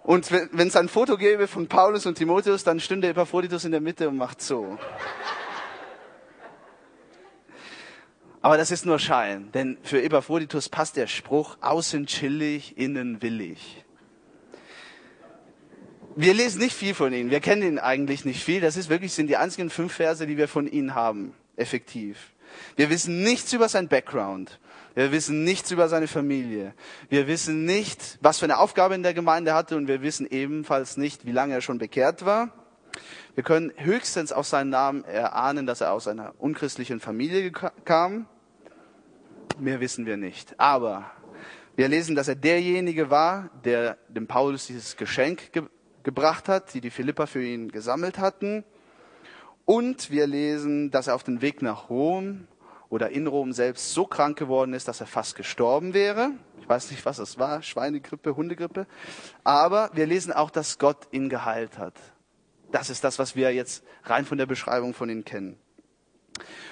[0.03, 3.81] Und wenn es ein Foto gäbe von Paulus und Timotheus, dann stünde Epaphroditus in der
[3.81, 4.79] Mitte und macht so.
[8.41, 13.84] Aber das ist nur Schein, denn für Epaphroditus passt der Spruch, außen chillig, innen willig.
[16.17, 17.31] Wir lesen nicht viel von ihnen.
[17.31, 18.61] Wir kennen ihn eigentlich nicht viel.
[18.61, 21.35] Das ist wirklich, sind die einzigen fünf Verse, die wir von ihnen haben.
[21.57, 22.33] Effektiv.
[22.77, 24.61] Wir wissen nichts über sein Background.
[24.95, 26.73] Wir wissen nichts über seine Familie.
[27.09, 30.97] Wir wissen nicht, was für eine Aufgabe in der Gemeinde hatte und wir wissen ebenfalls
[30.97, 32.53] nicht, wie lange er schon bekehrt war.
[33.35, 37.51] Wir können höchstens aus seinem Namen erahnen, dass er aus einer unchristlichen Familie
[37.85, 38.27] kam.
[39.59, 40.61] Mehr wissen wir nicht.
[40.61, 41.11] Aber
[41.75, 45.51] wir lesen, dass er derjenige war, der dem Paulus dieses Geschenk
[46.05, 48.65] gebracht hat, die die Philippa für ihn gesammelt hatten.
[49.65, 52.47] Und wir lesen, dass er auf dem Weg nach Rom
[52.91, 56.31] oder in Rom selbst so krank geworden ist, dass er fast gestorben wäre.
[56.61, 58.87] Ich weiß nicht, was es war, Schweinegrippe, Hundegrippe.
[59.43, 61.95] Aber wir lesen auch, dass Gott ihn geheilt hat.
[62.71, 65.59] Das ist das, was wir jetzt rein von der Beschreibung von ihm kennen.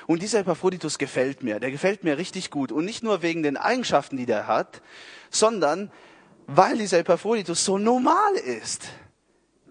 [0.07, 1.61] Und dieser Epaphroditus gefällt mir.
[1.61, 2.73] Der gefällt mir richtig gut.
[2.73, 4.83] Und nicht nur wegen den Eigenschaften, die der hat,
[5.31, 5.91] sondern
[6.47, 8.89] weil dieser Epaphroditus so normal ist.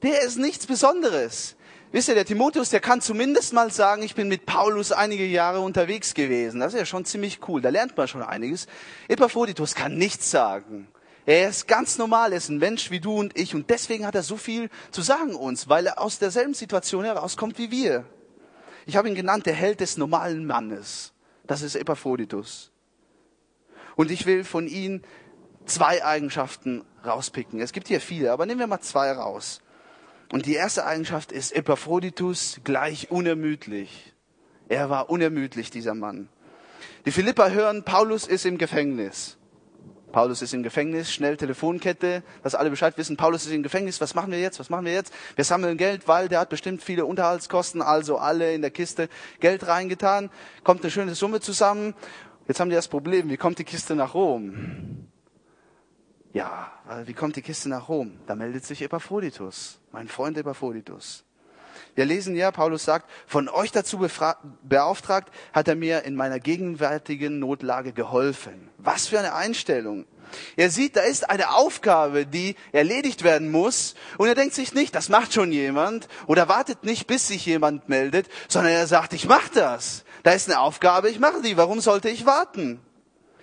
[0.04, 1.56] Der ist nichts Besonderes.
[1.92, 5.60] Wisst ihr, der Timotheus, der kann zumindest mal sagen, ich bin mit Paulus einige Jahre
[5.60, 6.62] unterwegs gewesen.
[6.62, 7.62] Das ist ja schon ziemlich cool.
[7.62, 8.68] Da lernt man schon einiges.
[9.10, 10.88] Epaphroditus kann nichts sagen.
[11.26, 14.16] Er ist ganz normal, er ist ein Mensch wie du und ich und deswegen hat
[14.16, 18.06] er so viel zu sagen uns, weil er aus derselben Situation herauskommt wie wir.
[18.88, 21.14] Ich habe ihn genannt, der Held des normalen Mannes.
[21.46, 22.72] Das ist Epaphroditus.
[23.96, 25.04] Und ich will von ihm
[25.66, 27.60] zwei Eigenschaften rauspicken.
[27.60, 29.62] Es gibt hier viele, aber nehmen wir mal zwei raus.
[30.32, 34.14] Und die erste Eigenschaft ist Epaphroditus gleich unermüdlich.
[34.70, 36.30] Er war unermüdlich, dieser Mann.
[37.06, 39.38] Die Philipper hören, Paulus ist im Gefängnis.
[40.12, 44.14] Paulus ist im Gefängnis, schnell Telefonkette, dass alle Bescheid wissen, Paulus ist im Gefängnis, was
[44.14, 45.14] machen wir jetzt, was machen wir jetzt?
[45.36, 49.68] Wir sammeln Geld, weil der hat bestimmt viele Unterhaltskosten, also alle in der Kiste Geld
[49.68, 50.30] reingetan,
[50.64, 51.94] kommt eine schöne Summe zusammen.
[52.48, 54.91] Jetzt haben die das Problem, wie kommt die Kiste nach Rom?
[56.34, 56.72] Ja,
[57.06, 58.18] wie kommt die Kiste nach Rom?
[58.26, 61.26] Da meldet sich Epaphroditus, mein Freund Epaphroditus.
[61.96, 64.00] Wir lesen ja, Paulus sagt, von euch dazu
[64.64, 68.70] beauftragt, hat er mir in meiner gegenwärtigen Notlage geholfen.
[68.78, 70.06] Was für eine Einstellung.
[70.56, 73.96] Er sieht, da ist eine Aufgabe, die erledigt werden muss.
[74.18, 76.08] Und er denkt sich nicht, das macht schon jemand.
[76.28, 80.06] Oder wartet nicht, bis sich jemand meldet, sondern er sagt, ich mache das.
[80.24, 81.58] Da ist eine Aufgabe, ich mache die.
[81.58, 82.80] Warum sollte ich warten?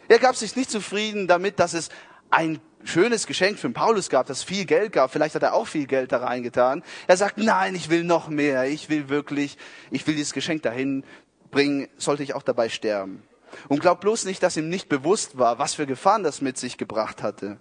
[0.09, 1.91] Er gab sich nicht zufrieden damit, dass es
[2.31, 5.13] ein schönes Geschenk für den Paulus gab, das viel Geld gab.
[5.13, 6.83] Vielleicht hat er auch viel Geld da reingetan.
[7.07, 8.65] Er sagt, nein, ich will noch mehr.
[8.65, 9.59] Ich will wirklich,
[9.91, 11.05] ich will dieses Geschenk dahin
[11.51, 11.89] bringen.
[11.99, 13.23] Sollte ich auch dabei sterben.
[13.69, 16.77] Und glaubt bloß nicht, dass ihm nicht bewusst war, was für Gefahren das mit sich
[16.77, 17.59] gebracht hatte.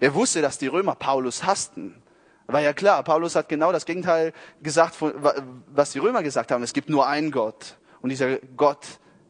[0.00, 2.02] Er wusste, dass die Römer Paulus hassten.
[2.46, 6.62] War ja klar, Paulus hat genau das Gegenteil gesagt, was die Römer gesagt haben.
[6.62, 7.76] Es gibt nur einen Gott.
[8.02, 8.86] Und dieser Gott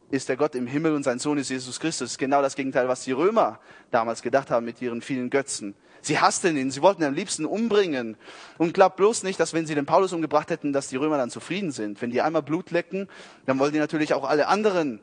[0.09, 2.17] ist der Gott im Himmel und sein Sohn ist Jesus Christus.
[2.17, 3.59] Genau das Gegenteil, was die Römer
[3.91, 5.75] damals gedacht haben mit ihren vielen Götzen.
[6.01, 8.15] Sie hassten ihn, sie wollten ihn am liebsten umbringen.
[8.57, 11.29] Und glaubt bloß nicht, dass wenn sie den Paulus umgebracht hätten, dass die Römer dann
[11.29, 12.01] zufrieden sind.
[12.01, 13.09] Wenn die einmal Blut lecken,
[13.45, 15.01] dann wollen die natürlich auch alle anderen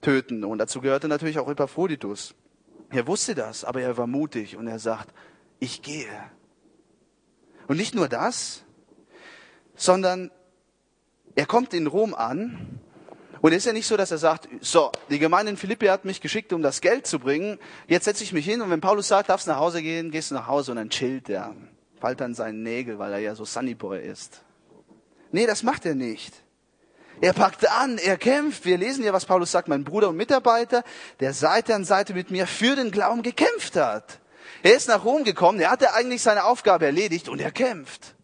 [0.00, 0.44] töten.
[0.44, 2.34] Und dazu gehörte natürlich auch Epaphroditus.
[2.90, 5.12] Er wusste das, aber er war mutig und er sagt,
[5.58, 6.08] ich gehe.
[7.66, 8.64] Und nicht nur das,
[9.74, 10.30] sondern
[11.34, 12.77] er kommt in Rom an
[13.40, 16.20] und ist ja nicht so, dass er sagt, so, die Gemeinde in Philippi hat mich
[16.20, 17.58] geschickt, um das Geld zu bringen.
[17.86, 20.34] Jetzt setze ich mich hin und wenn Paulus sagt, darfst nach Hause gehen, gehst du
[20.34, 21.54] nach Hause und dann chillt er.
[22.00, 24.42] Fällt dann seinen Nägel, weil er ja so Sunnyboy ist.
[25.32, 26.32] Nee, das macht er nicht.
[27.20, 28.64] Er packt an, er kämpft.
[28.64, 30.84] Wir lesen ja, was Paulus sagt, mein Bruder und Mitarbeiter,
[31.20, 34.20] der Seite an Seite mit mir für den Glauben gekämpft hat.
[34.62, 38.14] Er ist nach Rom gekommen, er hatte eigentlich seine Aufgabe erledigt und er kämpft.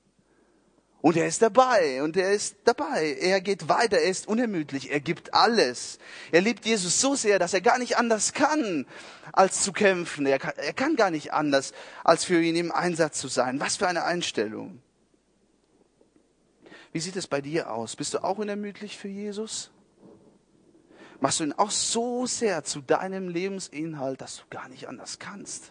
[1.04, 3.18] Und er ist dabei und er ist dabei.
[3.20, 5.98] Er geht weiter, er ist unermüdlich, er gibt alles.
[6.32, 8.86] Er liebt Jesus so sehr, dass er gar nicht anders kann,
[9.30, 10.24] als zu kämpfen.
[10.24, 13.60] Er kann, er kann gar nicht anders, als für ihn im Einsatz zu sein.
[13.60, 14.80] Was für eine Einstellung.
[16.92, 17.96] Wie sieht es bei dir aus?
[17.96, 19.70] Bist du auch unermüdlich für Jesus?
[21.20, 25.70] Machst du ihn auch so sehr zu deinem Lebensinhalt, dass du gar nicht anders kannst,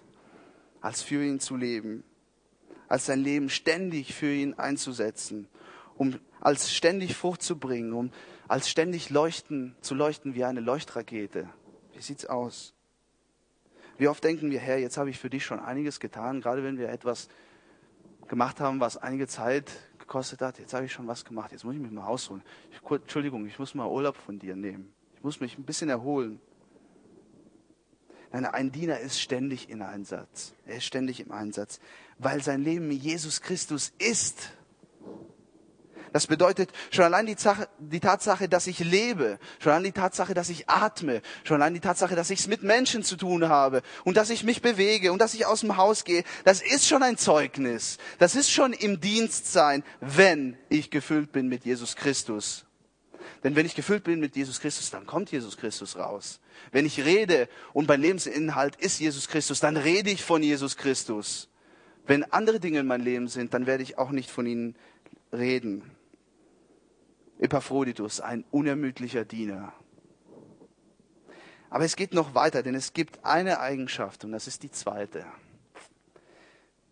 [0.80, 2.04] als für ihn zu leben?
[2.94, 5.48] Als sein Leben ständig für ihn einzusetzen,
[5.96, 8.12] um als ständig Frucht zu bringen, um
[8.48, 11.50] als ständig leuchten, zu leuchten wie eine Leuchtrakete.
[11.96, 12.76] Wie sieht's aus?
[13.98, 16.78] Wie oft denken wir, Herr, jetzt habe ich für dich schon einiges getan, gerade wenn
[16.78, 17.30] wir etwas
[18.28, 20.60] gemacht haben, was einige Zeit gekostet hat.
[20.60, 22.44] Jetzt habe ich schon was gemacht, jetzt muss ich mich mal ausholen.
[22.70, 24.94] Ich, Entschuldigung, ich muss mal Urlaub von dir nehmen.
[25.16, 26.40] Ich muss mich ein bisschen erholen.
[28.34, 30.54] Ein Diener ist ständig in Einsatz.
[30.66, 31.80] Er ist ständig im Einsatz,
[32.18, 34.50] weil sein Leben Jesus Christus ist.
[36.14, 40.34] Das bedeutet schon allein die, Sache, die, Tatsache, dass ich lebe, schon allein die Tatsache,
[40.34, 43.84] dass ich atme, schon allein die Tatsache, dass ich es mit Menschen zu tun habe
[44.04, 47.04] und dass ich mich bewege und dass ich aus dem Haus gehe, das ist schon
[47.04, 48.00] ein Zeugnis.
[48.18, 52.66] Das ist schon im Dienst sein, wenn ich gefüllt bin mit Jesus Christus.
[53.44, 56.40] Denn wenn ich gefüllt bin mit Jesus Christus, dann kommt Jesus Christus raus.
[56.72, 61.50] Wenn ich rede und mein Lebensinhalt ist Jesus Christus, dann rede ich von Jesus Christus.
[62.06, 64.76] Wenn andere Dinge in meinem Leben sind, dann werde ich auch nicht von ihnen
[65.32, 65.84] reden.
[67.40, 69.74] Epaphroditus, ein unermüdlicher Diener.
[71.70, 75.26] Aber es geht noch weiter, denn es gibt eine Eigenschaft und das ist die zweite,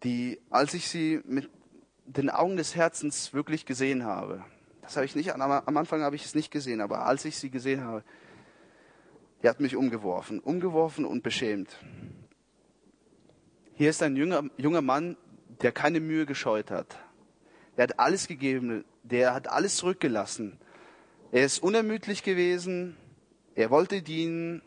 [0.03, 1.49] die, als ich sie mit
[2.05, 4.43] den Augen des Herzens wirklich gesehen habe,
[4.91, 7.49] das habe ich nicht, am Anfang habe ich es nicht gesehen, aber als ich sie
[7.49, 8.03] gesehen habe,
[9.41, 11.77] die hat mich umgeworfen, umgeworfen und beschämt.
[13.75, 15.15] Hier ist ein junger, junger Mann,
[15.61, 16.97] der keine Mühe gescheut hat.
[17.77, 20.59] Der hat alles gegeben, der hat alles zurückgelassen,
[21.31, 22.97] Er ist unermüdlich gewesen,
[23.55, 24.61] er wollte dienen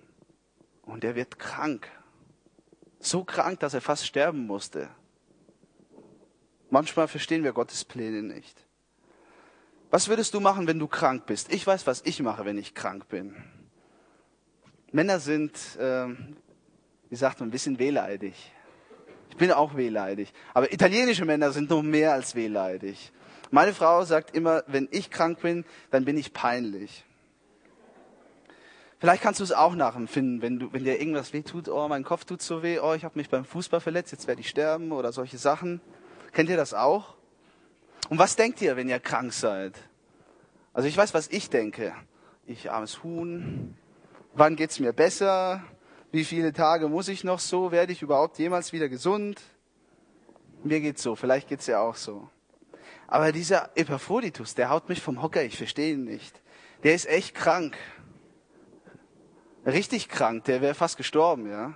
[0.80, 1.90] und er wird krank.
[2.98, 4.88] So krank, dass er fast sterben musste.
[6.70, 8.66] Manchmal verstehen wir Gottes Pläne nicht.
[9.94, 11.54] Was würdest du machen, wenn du krank bist?
[11.54, 13.36] Ich weiß, was ich mache, wenn ich krank bin.
[14.90, 16.08] Männer sind, äh,
[17.10, 18.34] wie sagt man, ein bisschen wehleidig.
[19.30, 20.32] Ich bin auch wehleidig.
[20.52, 23.12] Aber italienische Männer sind noch mehr als wehleidig.
[23.52, 27.04] Meine Frau sagt immer, wenn ich krank bin, dann bin ich peinlich.
[28.98, 32.02] Vielleicht kannst du es auch nachempfinden, wenn, du, wenn dir irgendwas weh tut, oh, mein
[32.02, 34.90] Kopf tut so weh, oh, ich habe mich beim Fußball verletzt, jetzt werde ich sterben
[34.90, 35.80] oder solche Sachen.
[36.32, 37.14] Kennt ihr das auch?
[38.08, 39.78] Und was denkt ihr, wenn ihr krank seid?
[40.72, 41.94] Also ich weiß, was ich denke.
[42.46, 43.76] Ich armes Huhn.
[44.34, 45.62] Wann geht's mir besser?
[46.10, 47.72] Wie viele Tage muss ich noch so?
[47.72, 49.40] Werde ich überhaupt jemals wieder gesund?
[50.62, 51.14] Mir geht's so.
[51.14, 52.28] Vielleicht geht's ja auch so.
[53.06, 55.42] Aber dieser Epaphroditus, der haut mich vom Hocker.
[55.42, 56.40] Ich verstehe ihn nicht.
[56.82, 57.76] Der ist echt krank.
[59.64, 60.44] Richtig krank.
[60.44, 61.74] Der wäre fast gestorben, ja.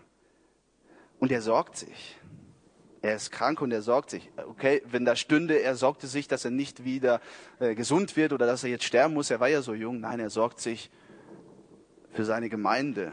[1.19, 2.18] Und er sorgt sich.
[3.01, 4.31] Er ist krank und er sorgt sich.
[4.37, 7.21] Okay, wenn da stünde, er sorgte sich, dass er nicht wieder
[7.61, 9.31] äh, gesund wird oder dass er jetzt sterben muss.
[9.31, 10.01] Er war ja so jung.
[10.01, 10.91] Nein, er sorgt sich
[12.13, 13.13] für seine Gemeinde,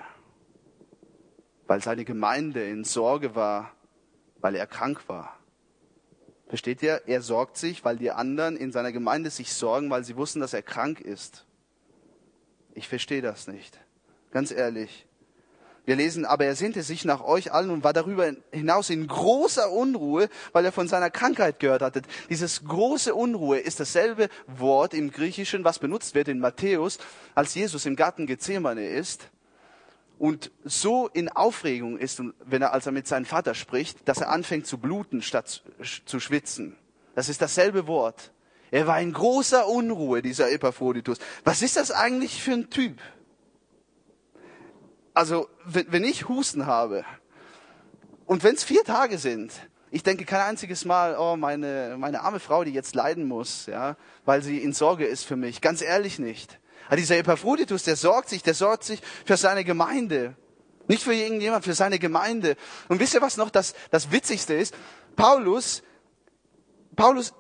[1.68, 3.72] weil seine Gemeinde in Sorge war,
[4.40, 5.38] weil er krank war.
[6.48, 7.02] Versteht ihr?
[7.06, 10.54] Er sorgt sich, weil die anderen in seiner Gemeinde sich sorgen, weil sie wussten, dass
[10.54, 11.46] er krank ist.
[12.74, 13.80] Ich verstehe das nicht.
[14.32, 15.08] Ganz ehrlich.
[15.86, 19.72] Wir lesen, aber er sehnte sich nach euch allen und war darüber hinaus in großer
[19.72, 22.02] Unruhe, weil er von seiner Krankheit gehört hatte.
[22.30, 26.98] Dieses große Unruhe ist dasselbe Wort im Griechischen, was benutzt wird in Matthäus,
[27.36, 29.30] als Jesus im Garten Gethsemane ist
[30.18, 34.30] und so in Aufregung ist, wenn er, als er mit seinem Vater spricht, dass er
[34.30, 35.64] anfängt zu bluten statt
[36.06, 36.76] zu schwitzen.
[37.16, 38.32] Das ist dasselbe Wort.
[38.72, 41.18] Er war in großer Unruhe, dieser Epaphroditus.
[41.44, 43.00] Was ist das eigentlich für ein Typ?
[45.16, 47.06] Also, wenn ich Husten habe
[48.26, 49.54] und wenn es vier Tage sind,
[49.90, 53.96] ich denke kein einziges Mal, oh, meine, meine arme Frau, die jetzt leiden muss, ja,
[54.26, 55.62] weil sie in Sorge ist für mich.
[55.62, 56.60] Ganz ehrlich nicht.
[56.88, 60.36] Aber dieser Epaphroditus, der sorgt sich, der sorgt sich für seine Gemeinde.
[60.90, 62.58] Nicht für irgendjemand, für seine Gemeinde.
[62.90, 64.76] Und wisst ihr, was noch das, das Witzigste ist?
[65.16, 65.82] Paulus,
[66.98, 67.34] Paulus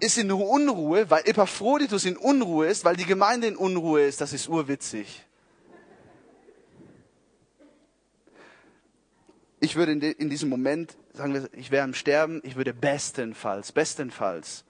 [0.00, 4.20] ist in Unruhe, weil Epaphroditus in Unruhe ist, weil die Gemeinde in Unruhe ist.
[4.20, 5.24] Das ist urwitzig.
[9.60, 13.72] Ich würde in, in, diesem Moment, sagen wir, ich wäre am Sterben, ich würde bestenfalls,
[13.72, 14.64] bestenfalls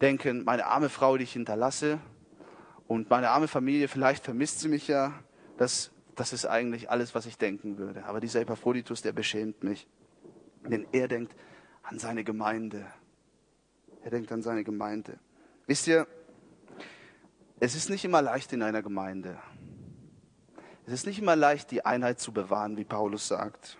[0.00, 1.98] denken, meine arme Frau, die ich hinterlasse
[2.88, 5.12] und meine arme Familie, vielleicht vermisst sie mich ja.
[5.56, 8.04] Das, das ist eigentlich alles, was ich denken würde.
[8.04, 9.86] Aber dieser Epaphroditus, der beschämt mich.
[10.66, 11.34] Denn er denkt
[11.82, 12.86] an seine Gemeinde.
[14.02, 15.18] Er denkt an seine Gemeinde.
[15.66, 16.06] Wisst ihr,
[17.60, 19.38] es ist nicht immer leicht in einer Gemeinde.
[20.84, 23.78] Es ist nicht immer leicht, die Einheit zu bewahren, wie Paulus sagt.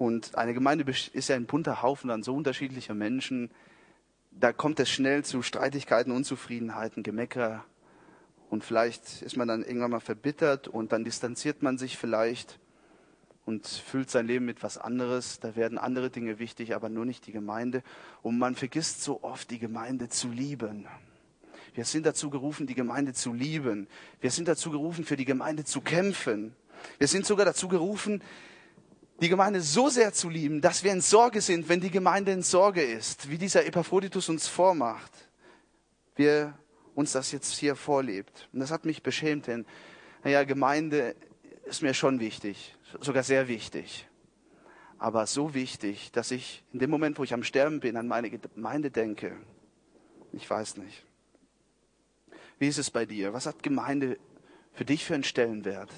[0.00, 3.50] Und eine Gemeinde ist ja ein bunter Haufen an so unterschiedlicher Menschen.
[4.30, 7.66] Da kommt es schnell zu Streitigkeiten, Unzufriedenheiten, Gemecker.
[8.48, 12.58] Und vielleicht ist man dann irgendwann mal verbittert und dann distanziert man sich vielleicht
[13.44, 15.38] und füllt sein Leben mit was anderes.
[15.38, 17.82] Da werden andere Dinge wichtig, aber nur nicht die Gemeinde.
[18.22, 20.88] Und man vergisst so oft, die Gemeinde zu lieben.
[21.74, 23.86] Wir sind dazu gerufen, die Gemeinde zu lieben.
[24.22, 26.56] Wir sind dazu gerufen, für die Gemeinde zu kämpfen.
[26.96, 28.22] Wir sind sogar dazu gerufen,
[29.20, 32.42] die Gemeinde so sehr zu lieben, dass wir in Sorge sind, wenn die Gemeinde in
[32.42, 35.12] Sorge ist, wie dieser Epaphroditus uns vormacht.
[36.16, 36.58] Wir
[36.94, 38.48] uns das jetzt hier vorlebt.
[38.52, 39.66] Und das hat mich beschämt, denn,
[40.24, 41.14] naja, Gemeinde
[41.64, 44.06] ist mir schon wichtig, sogar sehr wichtig.
[44.98, 48.30] Aber so wichtig, dass ich in dem Moment, wo ich am Sterben bin, an meine
[48.30, 49.36] Gemeinde denke.
[50.32, 51.04] Ich weiß nicht.
[52.58, 53.32] Wie ist es bei dir?
[53.32, 54.18] Was hat Gemeinde
[54.72, 55.90] für dich für einen Stellenwert?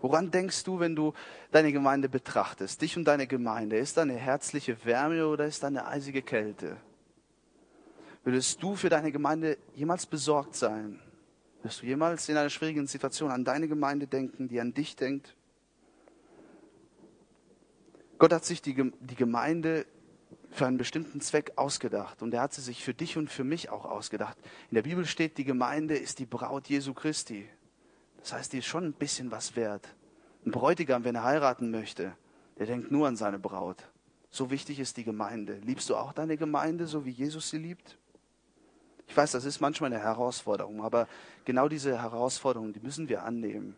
[0.00, 1.12] Woran denkst du, wenn du
[1.50, 3.76] deine Gemeinde betrachtest, dich und deine Gemeinde?
[3.76, 6.76] Ist da eine herzliche Wärme oder ist da eine eisige Kälte?
[8.24, 11.00] Würdest du für deine Gemeinde jemals besorgt sein?
[11.62, 15.34] Wirst du jemals in einer schwierigen Situation an deine Gemeinde denken, die an dich denkt?
[18.18, 19.86] Gott hat sich die, die Gemeinde
[20.50, 23.68] für einen bestimmten Zweck ausgedacht und er hat sie sich für dich und für mich
[23.70, 24.38] auch ausgedacht.
[24.70, 27.48] In der Bibel steht, die Gemeinde ist die Braut Jesu Christi.
[28.26, 29.86] Das heißt, die ist schon ein bisschen was wert.
[30.44, 32.12] Ein Bräutigam, wenn er heiraten möchte,
[32.58, 33.84] der denkt nur an seine Braut.
[34.30, 35.60] So wichtig ist die Gemeinde.
[35.64, 37.96] Liebst du auch deine Gemeinde, so wie Jesus sie liebt?
[39.06, 41.06] Ich weiß, das ist manchmal eine Herausforderung, aber
[41.44, 43.76] genau diese Herausforderung, die müssen wir annehmen.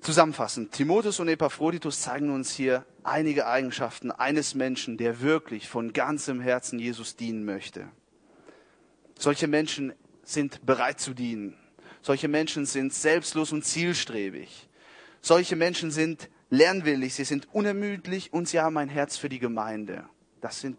[0.00, 6.40] Zusammenfassend, Timotheus und Epaphroditus zeigen uns hier einige Eigenschaften eines Menschen, der wirklich von ganzem
[6.40, 7.86] Herzen Jesus dienen möchte.
[9.16, 9.92] Solche Menschen
[10.24, 11.56] sind bereit zu dienen.
[12.02, 14.68] Solche Menschen sind selbstlos und zielstrebig.
[15.20, 20.04] Solche Menschen sind lernwillig, sie sind unermüdlich und sie haben ein Herz für die Gemeinde.
[20.40, 20.76] Das sind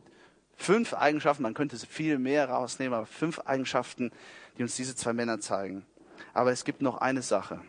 [0.55, 4.11] fünf Eigenschaften, man könnte viel mehr rausnehmen, aber fünf Eigenschaften,
[4.57, 5.85] die uns diese zwei Männer zeigen.
[6.33, 7.61] Aber es gibt noch eine Sache,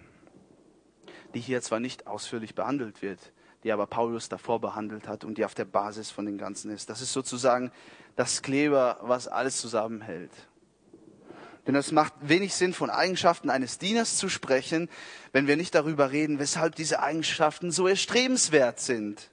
[1.34, 3.32] die hier zwar nicht ausführlich behandelt wird,
[3.64, 6.90] die aber Paulus davor behandelt hat und die auf der Basis von dem Ganzen ist.
[6.90, 7.72] Das ist sozusagen
[8.14, 10.30] das Kleber, was alles zusammenhält.
[11.66, 14.88] Denn es macht wenig Sinn, von Eigenschaften eines Dieners zu sprechen,
[15.32, 19.30] wenn wir nicht darüber reden, weshalb diese Eigenschaften so erstrebenswert sind.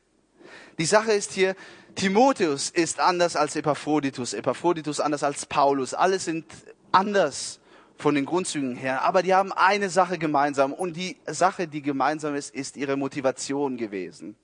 [0.80, 1.56] Die Sache ist hier,
[1.96, 5.94] Timotheus ist anders als Epaphroditus, Epaphroditus anders als Paulus.
[5.94, 6.46] Alle sind
[6.92, 7.60] anders
[7.98, 12.34] von den Grundzügen her, aber die haben eine Sache gemeinsam und die Sache, die gemeinsam
[12.34, 14.36] ist, ist ihre Motivation gewesen.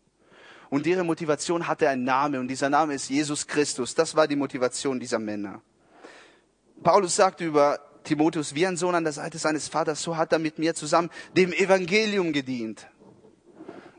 [0.69, 3.95] Und ihre Motivation hatte einen Namen und dieser Name ist Jesus Christus.
[3.95, 5.63] Das war die Motivation dieser Männer.
[6.83, 10.39] Paulus sagt über Timotheus, wie ein Sohn an der Seite seines Vaters, so hat er
[10.39, 12.87] mit mir zusammen dem Evangelium gedient.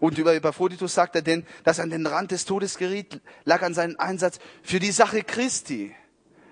[0.01, 3.63] Und über Epaphroditus sagt er denn, dass er an den Rand des Todes geriet, lag
[3.63, 5.95] an seinem Einsatz für die Sache Christi.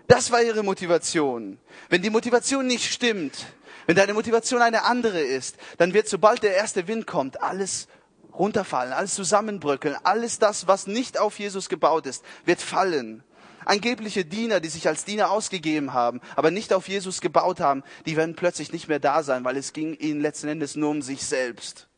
[0.06, 1.58] Das war ihre Motivation.
[1.88, 3.46] Wenn die Motivation nicht stimmt,
[3.86, 7.88] wenn deine Motivation eine andere ist, dann wird, sobald der erste Wind kommt, alles
[8.34, 13.24] runterfallen, alles zusammenbröckeln, alles das, was nicht auf Jesus gebaut ist, wird fallen
[13.68, 18.16] angebliche Diener, die sich als Diener ausgegeben haben, aber nicht auf Jesus gebaut haben, die
[18.16, 21.24] werden plötzlich nicht mehr da sein, weil es ging ihnen letzten Endes nur um sich
[21.24, 21.88] selbst.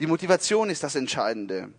[0.00, 1.72] Die Motivation ist das Entscheidende.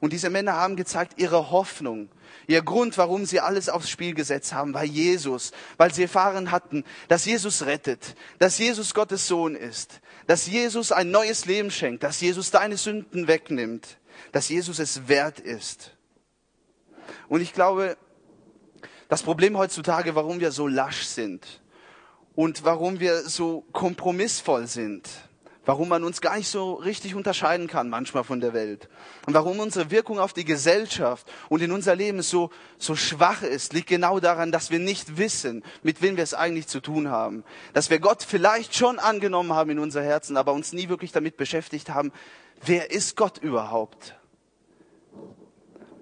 [0.00, 2.08] Und diese Männer haben gezeigt ihre Hoffnung,
[2.46, 6.84] ihr Grund, warum sie alles aufs Spiel gesetzt haben, war Jesus, weil sie erfahren hatten,
[7.08, 12.20] dass Jesus rettet, dass Jesus Gottes Sohn ist, dass Jesus ein neues Leben schenkt, dass
[12.20, 13.98] Jesus deine Sünden wegnimmt,
[14.30, 15.96] dass Jesus es wert ist.
[17.28, 17.96] Und ich glaube,
[19.08, 21.60] das Problem heutzutage, warum wir so lasch sind
[22.34, 25.08] und warum wir so kompromissvoll sind,
[25.64, 28.88] warum man uns gar nicht so richtig unterscheiden kann manchmal von der Welt
[29.26, 33.72] und warum unsere Wirkung auf die Gesellschaft und in unser Leben so, so schwach ist,
[33.72, 37.44] liegt genau daran, dass wir nicht wissen, mit wem wir es eigentlich zu tun haben.
[37.72, 41.38] Dass wir Gott vielleicht schon angenommen haben in unser Herzen, aber uns nie wirklich damit
[41.38, 42.12] beschäftigt haben,
[42.62, 44.17] wer ist Gott überhaupt?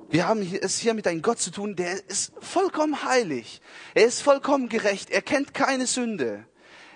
[0.09, 3.61] Wir haben es hier mit einem Gott zu tun, der ist vollkommen heilig.
[3.95, 5.11] Er ist vollkommen gerecht.
[5.11, 6.45] Er kennt keine Sünde.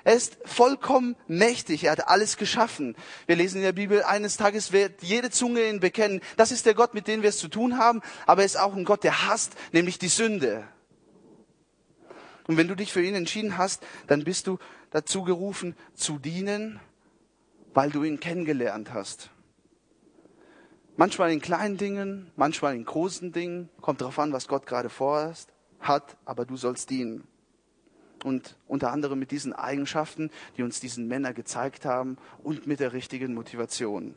[0.05, 1.85] Er ist vollkommen mächtig.
[1.85, 2.97] Er hat alles geschaffen.
[3.27, 6.21] Wir lesen in der Bibel, eines Tages wird jede Zunge ihn bekennen.
[6.37, 8.01] Das ist der Gott, mit dem wir es zu tun haben.
[8.27, 10.67] Aber er ist auch ein Gott, der hasst, nämlich die Sünde.
[12.47, 14.59] Und wenn du dich für ihn entschieden hast, dann bist du
[14.91, 16.81] dazu gerufen, zu dienen,
[17.75, 19.31] weil du ihn kennengelernt hast.
[21.01, 23.71] Manchmal in kleinen Dingen, manchmal in großen Dingen.
[23.81, 27.27] Kommt darauf an, was Gott gerade vorhast, hat, aber du sollst dienen.
[28.23, 32.93] Und unter anderem mit diesen Eigenschaften, die uns diesen Männer gezeigt haben und mit der
[32.93, 34.15] richtigen Motivation.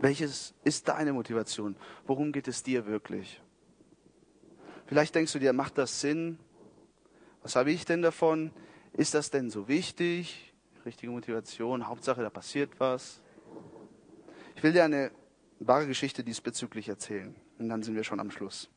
[0.00, 1.76] Welches ist deine Motivation?
[2.06, 3.42] Worum geht es dir wirklich?
[4.86, 6.38] Vielleicht denkst du dir, macht das Sinn?
[7.42, 8.50] Was habe ich denn davon?
[8.94, 10.54] Ist das denn so wichtig?
[10.86, 13.20] Richtige Motivation, Hauptsache, da passiert was.
[14.58, 15.12] Ich will dir eine
[15.60, 17.32] wahre Geschichte diesbezüglich erzählen.
[17.60, 18.68] Und dann sind wir schon am Schluss.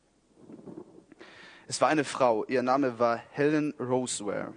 [1.66, 4.52] Es war eine Frau, ihr Name war Helen Roseware.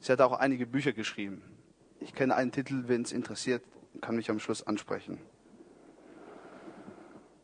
[0.00, 1.40] Sie hat auch einige Bücher geschrieben.
[1.98, 3.64] Ich kenne einen Titel, wenn es interessiert,
[4.02, 5.18] kann mich am Schluss ansprechen.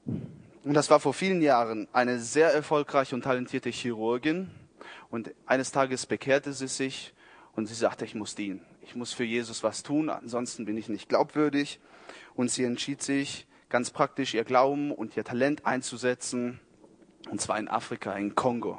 [0.05, 4.51] Und das war vor vielen Jahren eine sehr erfolgreiche und talentierte Chirurgin.
[5.09, 7.14] Und eines Tages bekehrte sie sich
[7.55, 8.61] und sie sagte, ich muss dienen.
[8.83, 11.80] Ich muss für Jesus was tun, ansonsten bin ich nicht glaubwürdig
[12.35, 16.61] und sie entschied sich, ganz praktisch ihr Glauben und ihr Talent einzusetzen,
[17.31, 18.79] und zwar in Afrika, in Kongo.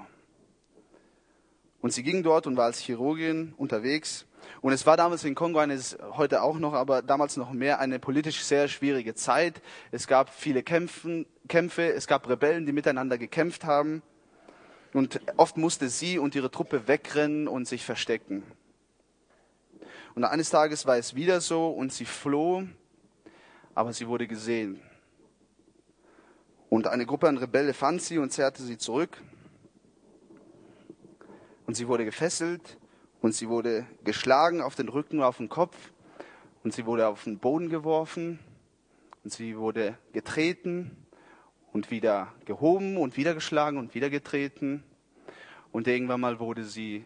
[1.81, 4.25] Und sie ging dort und war als Chirurgin unterwegs.
[4.61, 5.77] Und es war damals in Kongo, eine,
[6.11, 9.61] heute auch noch, aber damals noch mehr, eine politisch sehr schwierige Zeit.
[9.91, 14.01] Es gab viele Kämpfen, Kämpfe, es gab Rebellen, die miteinander gekämpft haben.
[14.93, 18.43] Und oft musste sie und ihre Truppe wegrennen und sich verstecken.
[20.15, 22.63] Und eines Tages war es wieder so und sie floh
[23.75, 24.81] aber sie wurde gesehen.
[26.69, 29.21] Und eine Gruppe an Rebellen fand sie und zerrte sie zurück.
[31.65, 32.77] Und sie wurde gefesselt
[33.21, 35.75] und sie wurde geschlagen auf den Rücken, auf den Kopf
[36.63, 38.39] und sie wurde auf den Boden geworfen
[39.23, 40.97] und sie wurde getreten
[41.71, 44.83] und wieder gehoben und wieder geschlagen und wieder getreten.
[45.71, 47.05] Und irgendwann mal wurde sie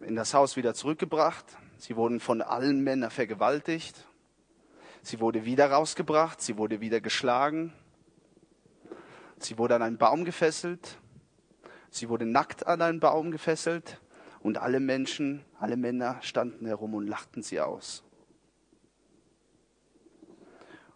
[0.00, 1.44] in das Haus wieder zurückgebracht.
[1.78, 4.06] Sie wurden von allen Männern vergewaltigt
[5.06, 7.72] Sie wurde wieder rausgebracht, sie wurde wieder geschlagen,
[9.38, 10.98] sie wurde an einen Baum gefesselt,
[11.90, 14.00] sie wurde nackt an einen Baum gefesselt
[14.40, 18.02] Und alle Menschen, alle Männer standen herum und lachten sie aus.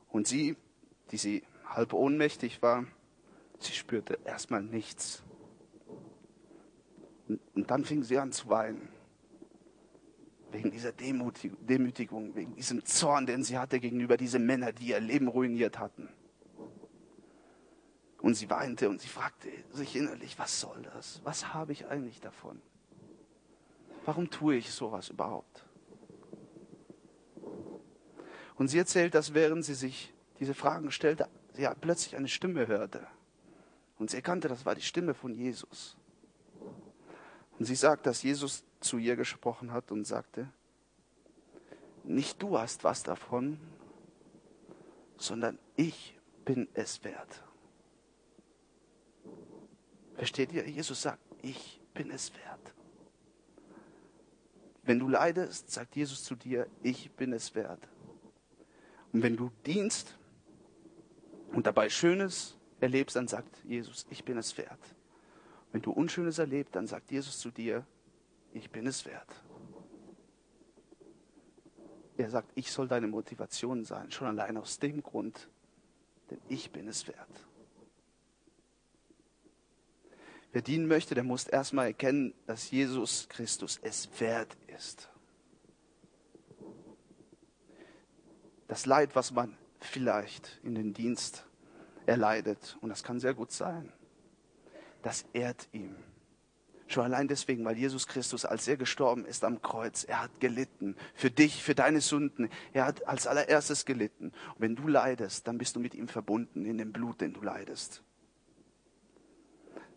[0.09, 0.57] Und sie,
[1.13, 2.87] die sie halb ohnmächtig war,
[3.61, 5.23] sie spürte erstmal nichts.
[7.29, 8.89] Und dann fing sie an zu weinen.
[10.53, 15.29] Wegen dieser Demütigung, wegen diesem Zorn, den sie hatte gegenüber diesen Männern, die ihr Leben
[15.29, 16.09] ruiniert hatten.
[18.21, 21.21] Und sie weinte und sie fragte sich innerlich, was soll das?
[21.25, 22.61] Was habe ich eigentlich davon?
[24.05, 25.65] Warum tue ich sowas überhaupt?
[28.57, 33.07] Und sie erzählt, dass während sie sich diese Fragen stellte, sie plötzlich eine Stimme hörte.
[33.99, 35.97] Und sie erkannte, das war die Stimme von Jesus.
[37.61, 40.49] Und sie sagt, dass Jesus zu ihr gesprochen hat und sagte,
[42.05, 43.61] nicht du hast was davon,
[45.19, 47.45] sondern ich bin es wert.
[50.15, 50.67] Versteht ihr?
[50.67, 52.75] Jesus sagt, ich bin es wert.
[54.83, 57.87] Wenn du leidest, sagt Jesus zu dir, ich bin es wert.
[59.13, 60.17] Und wenn du dienst
[61.53, 64.81] und dabei Schönes erlebst, dann sagt Jesus, ich bin es wert.
[65.73, 67.87] Wenn du Unschönes erlebst, dann sagt Jesus zu dir,
[68.53, 69.43] ich bin es wert.
[72.17, 75.49] Er sagt, ich soll deine Motivation sein, schon allein aus dem Grund,
[76.31, 77.47] denn ich bin es wert.
[80.53, 85.09] Wer dienen möchte, der muss erstmal erkennen, dass Jesus Christus es wert ist.
[88.67, 91.47] Das Leid, was man vielleicht in den Dienst
[92.07, 93.93] erleidet, und das kann sehr gut sein,
[95.03, 95.95] das ehrt ihm.
[96.91, 100.97] Schon allein deswegen, weil Jesus Christus, als er gestorben ist am Kreuz, er hat gelitten.
[101.15, 102.49] Für dich, für deine Sünden.
[102.73, 104.33] Er hat als allererstes gelitten.
[104.55, 107.43] Und wenn du leidest, dann bist du mit ihm verbunden in dem Blut, den du
[107.43, 108.03] leidest.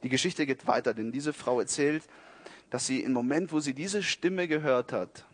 [0.04, 2.04] Die Geschichte geht weiter, denn diese Frau erzählt,
[2.70, 5.26] dass sie im Moment, wo sie diese Stimme gehört hat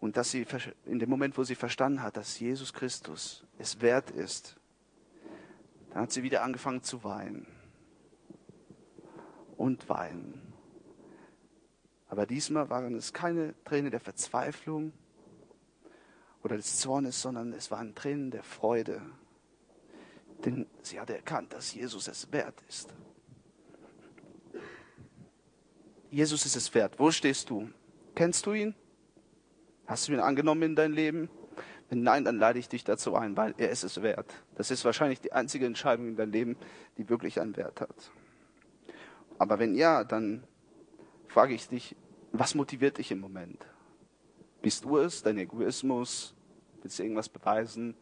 [0.00, 0.44] und dass sie
[0.84, 4.56] in dem Moment, wo sie verstanden hat, dass Jesus Christus es wert ist,
[5.90, 7.46] dann hat sie wieder angefangen zu weinen
[9.58, 10.40] und weinen.
[12.08, 14.92] Aber diesmal waren es keine Tränen der Verzweiflung
[16.42, 19.02] oder des Zornes, sondern es waren Tränen der Freude.
[20.44, 22.94] Denn sie hatte erkannt, dass Jesus es wert ist.
[26.10, 26.98] Jesus ist es wert.
[26.98, 27.68] Wo stehst du?
[28.14, 28.74] Kennst du ihn?
[29.86, 31.28] Hast du ihn angenommen in dein Leben?
[31.90, 34.34] Wenn nein, dann lade ich dich dazu ein, weil er ist es wert.
[34.54, 36.56] Das ist wahrscheinlich die einzige Entscheidung in deinem Leben,
[36.96, 38.10] die wirklich einen Wert hat.
[39.38, 40.44] Aber wenn ja, dann
[41.28, 41.96] frage ich dich,
[42.32, 43.64] was motiviert dich im Moment?
[44.60, 46.34] Bist du es, dein Egoismus?
[46.82, 47.94] Willst du irgendwas beweisen?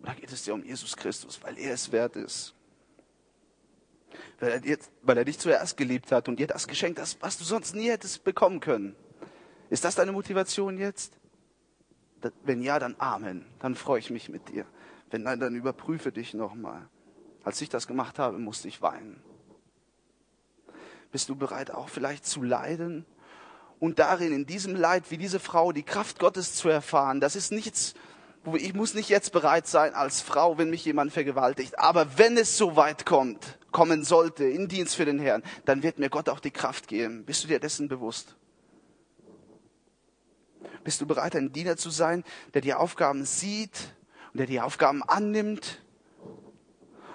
[0.00, 2.54] Oder geht es dir um Jesus Christus, weil er es wert ist?
[4.40, 7.38] Weil er, dir, weil er dich zuerst geliebt hat und dir das geschenkt hat, was
[7.38, 8.96] du sonst nie hättest bekommen können.
[9.70, 11.18] Ist das deine Motivation jetzt?
[12.44, 13.46] Wenn ja, dann Amen.
[13.60, 14.66] Dann freue ich mich mit dir.
[15.10, 16.88] Wenn nein, dann überprüfe dich nochmal.
[17.44, 19.22] Als ich das gemacht habe, musste ich weinen.
[21.12, 23.04] Bist du bereit, auch vielleicht zu leiden?
[23.78, 27.52] Und darin, in diesem Leid, wie diese Frau, die Kraft Gottes zu erfahren, das ist
[27.52, 27.94] nichts,
[28.44, 31.78] wo ich muss nicht jetzt bereit sein als Frau, wenn mich jemand vergewaltigt.
[31.78, 35.98] Aber wenn es so weit kommt, kommen sollte, in Dienst für den Herrn, dann wird
[35.98, 37.24] mir Gott auch die Kraft geben.
[37.24, 38.36] Bist du dir dessen bewusst?
[40.82, 43.94] Bist du bereit, ein Diener zu sein, der die Aufgaben sieht
[44.32, 45.81] und der die Aufgaben annimmt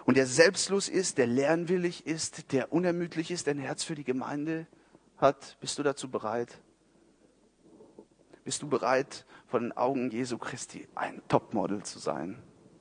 [0.08, 4.05] und der selbstlos ist, der lernwillig ist, der unermüdlich ist, der ein Herz für die
[4.05, 4.66] Gemeinde
[5.18, 5.58] hat.
[5.60, 6.62] Bist du dazu bereit?
[8.45, 12.41] Bist du bereit, von den Augen Jesu Christi ein Topmodel zu sein?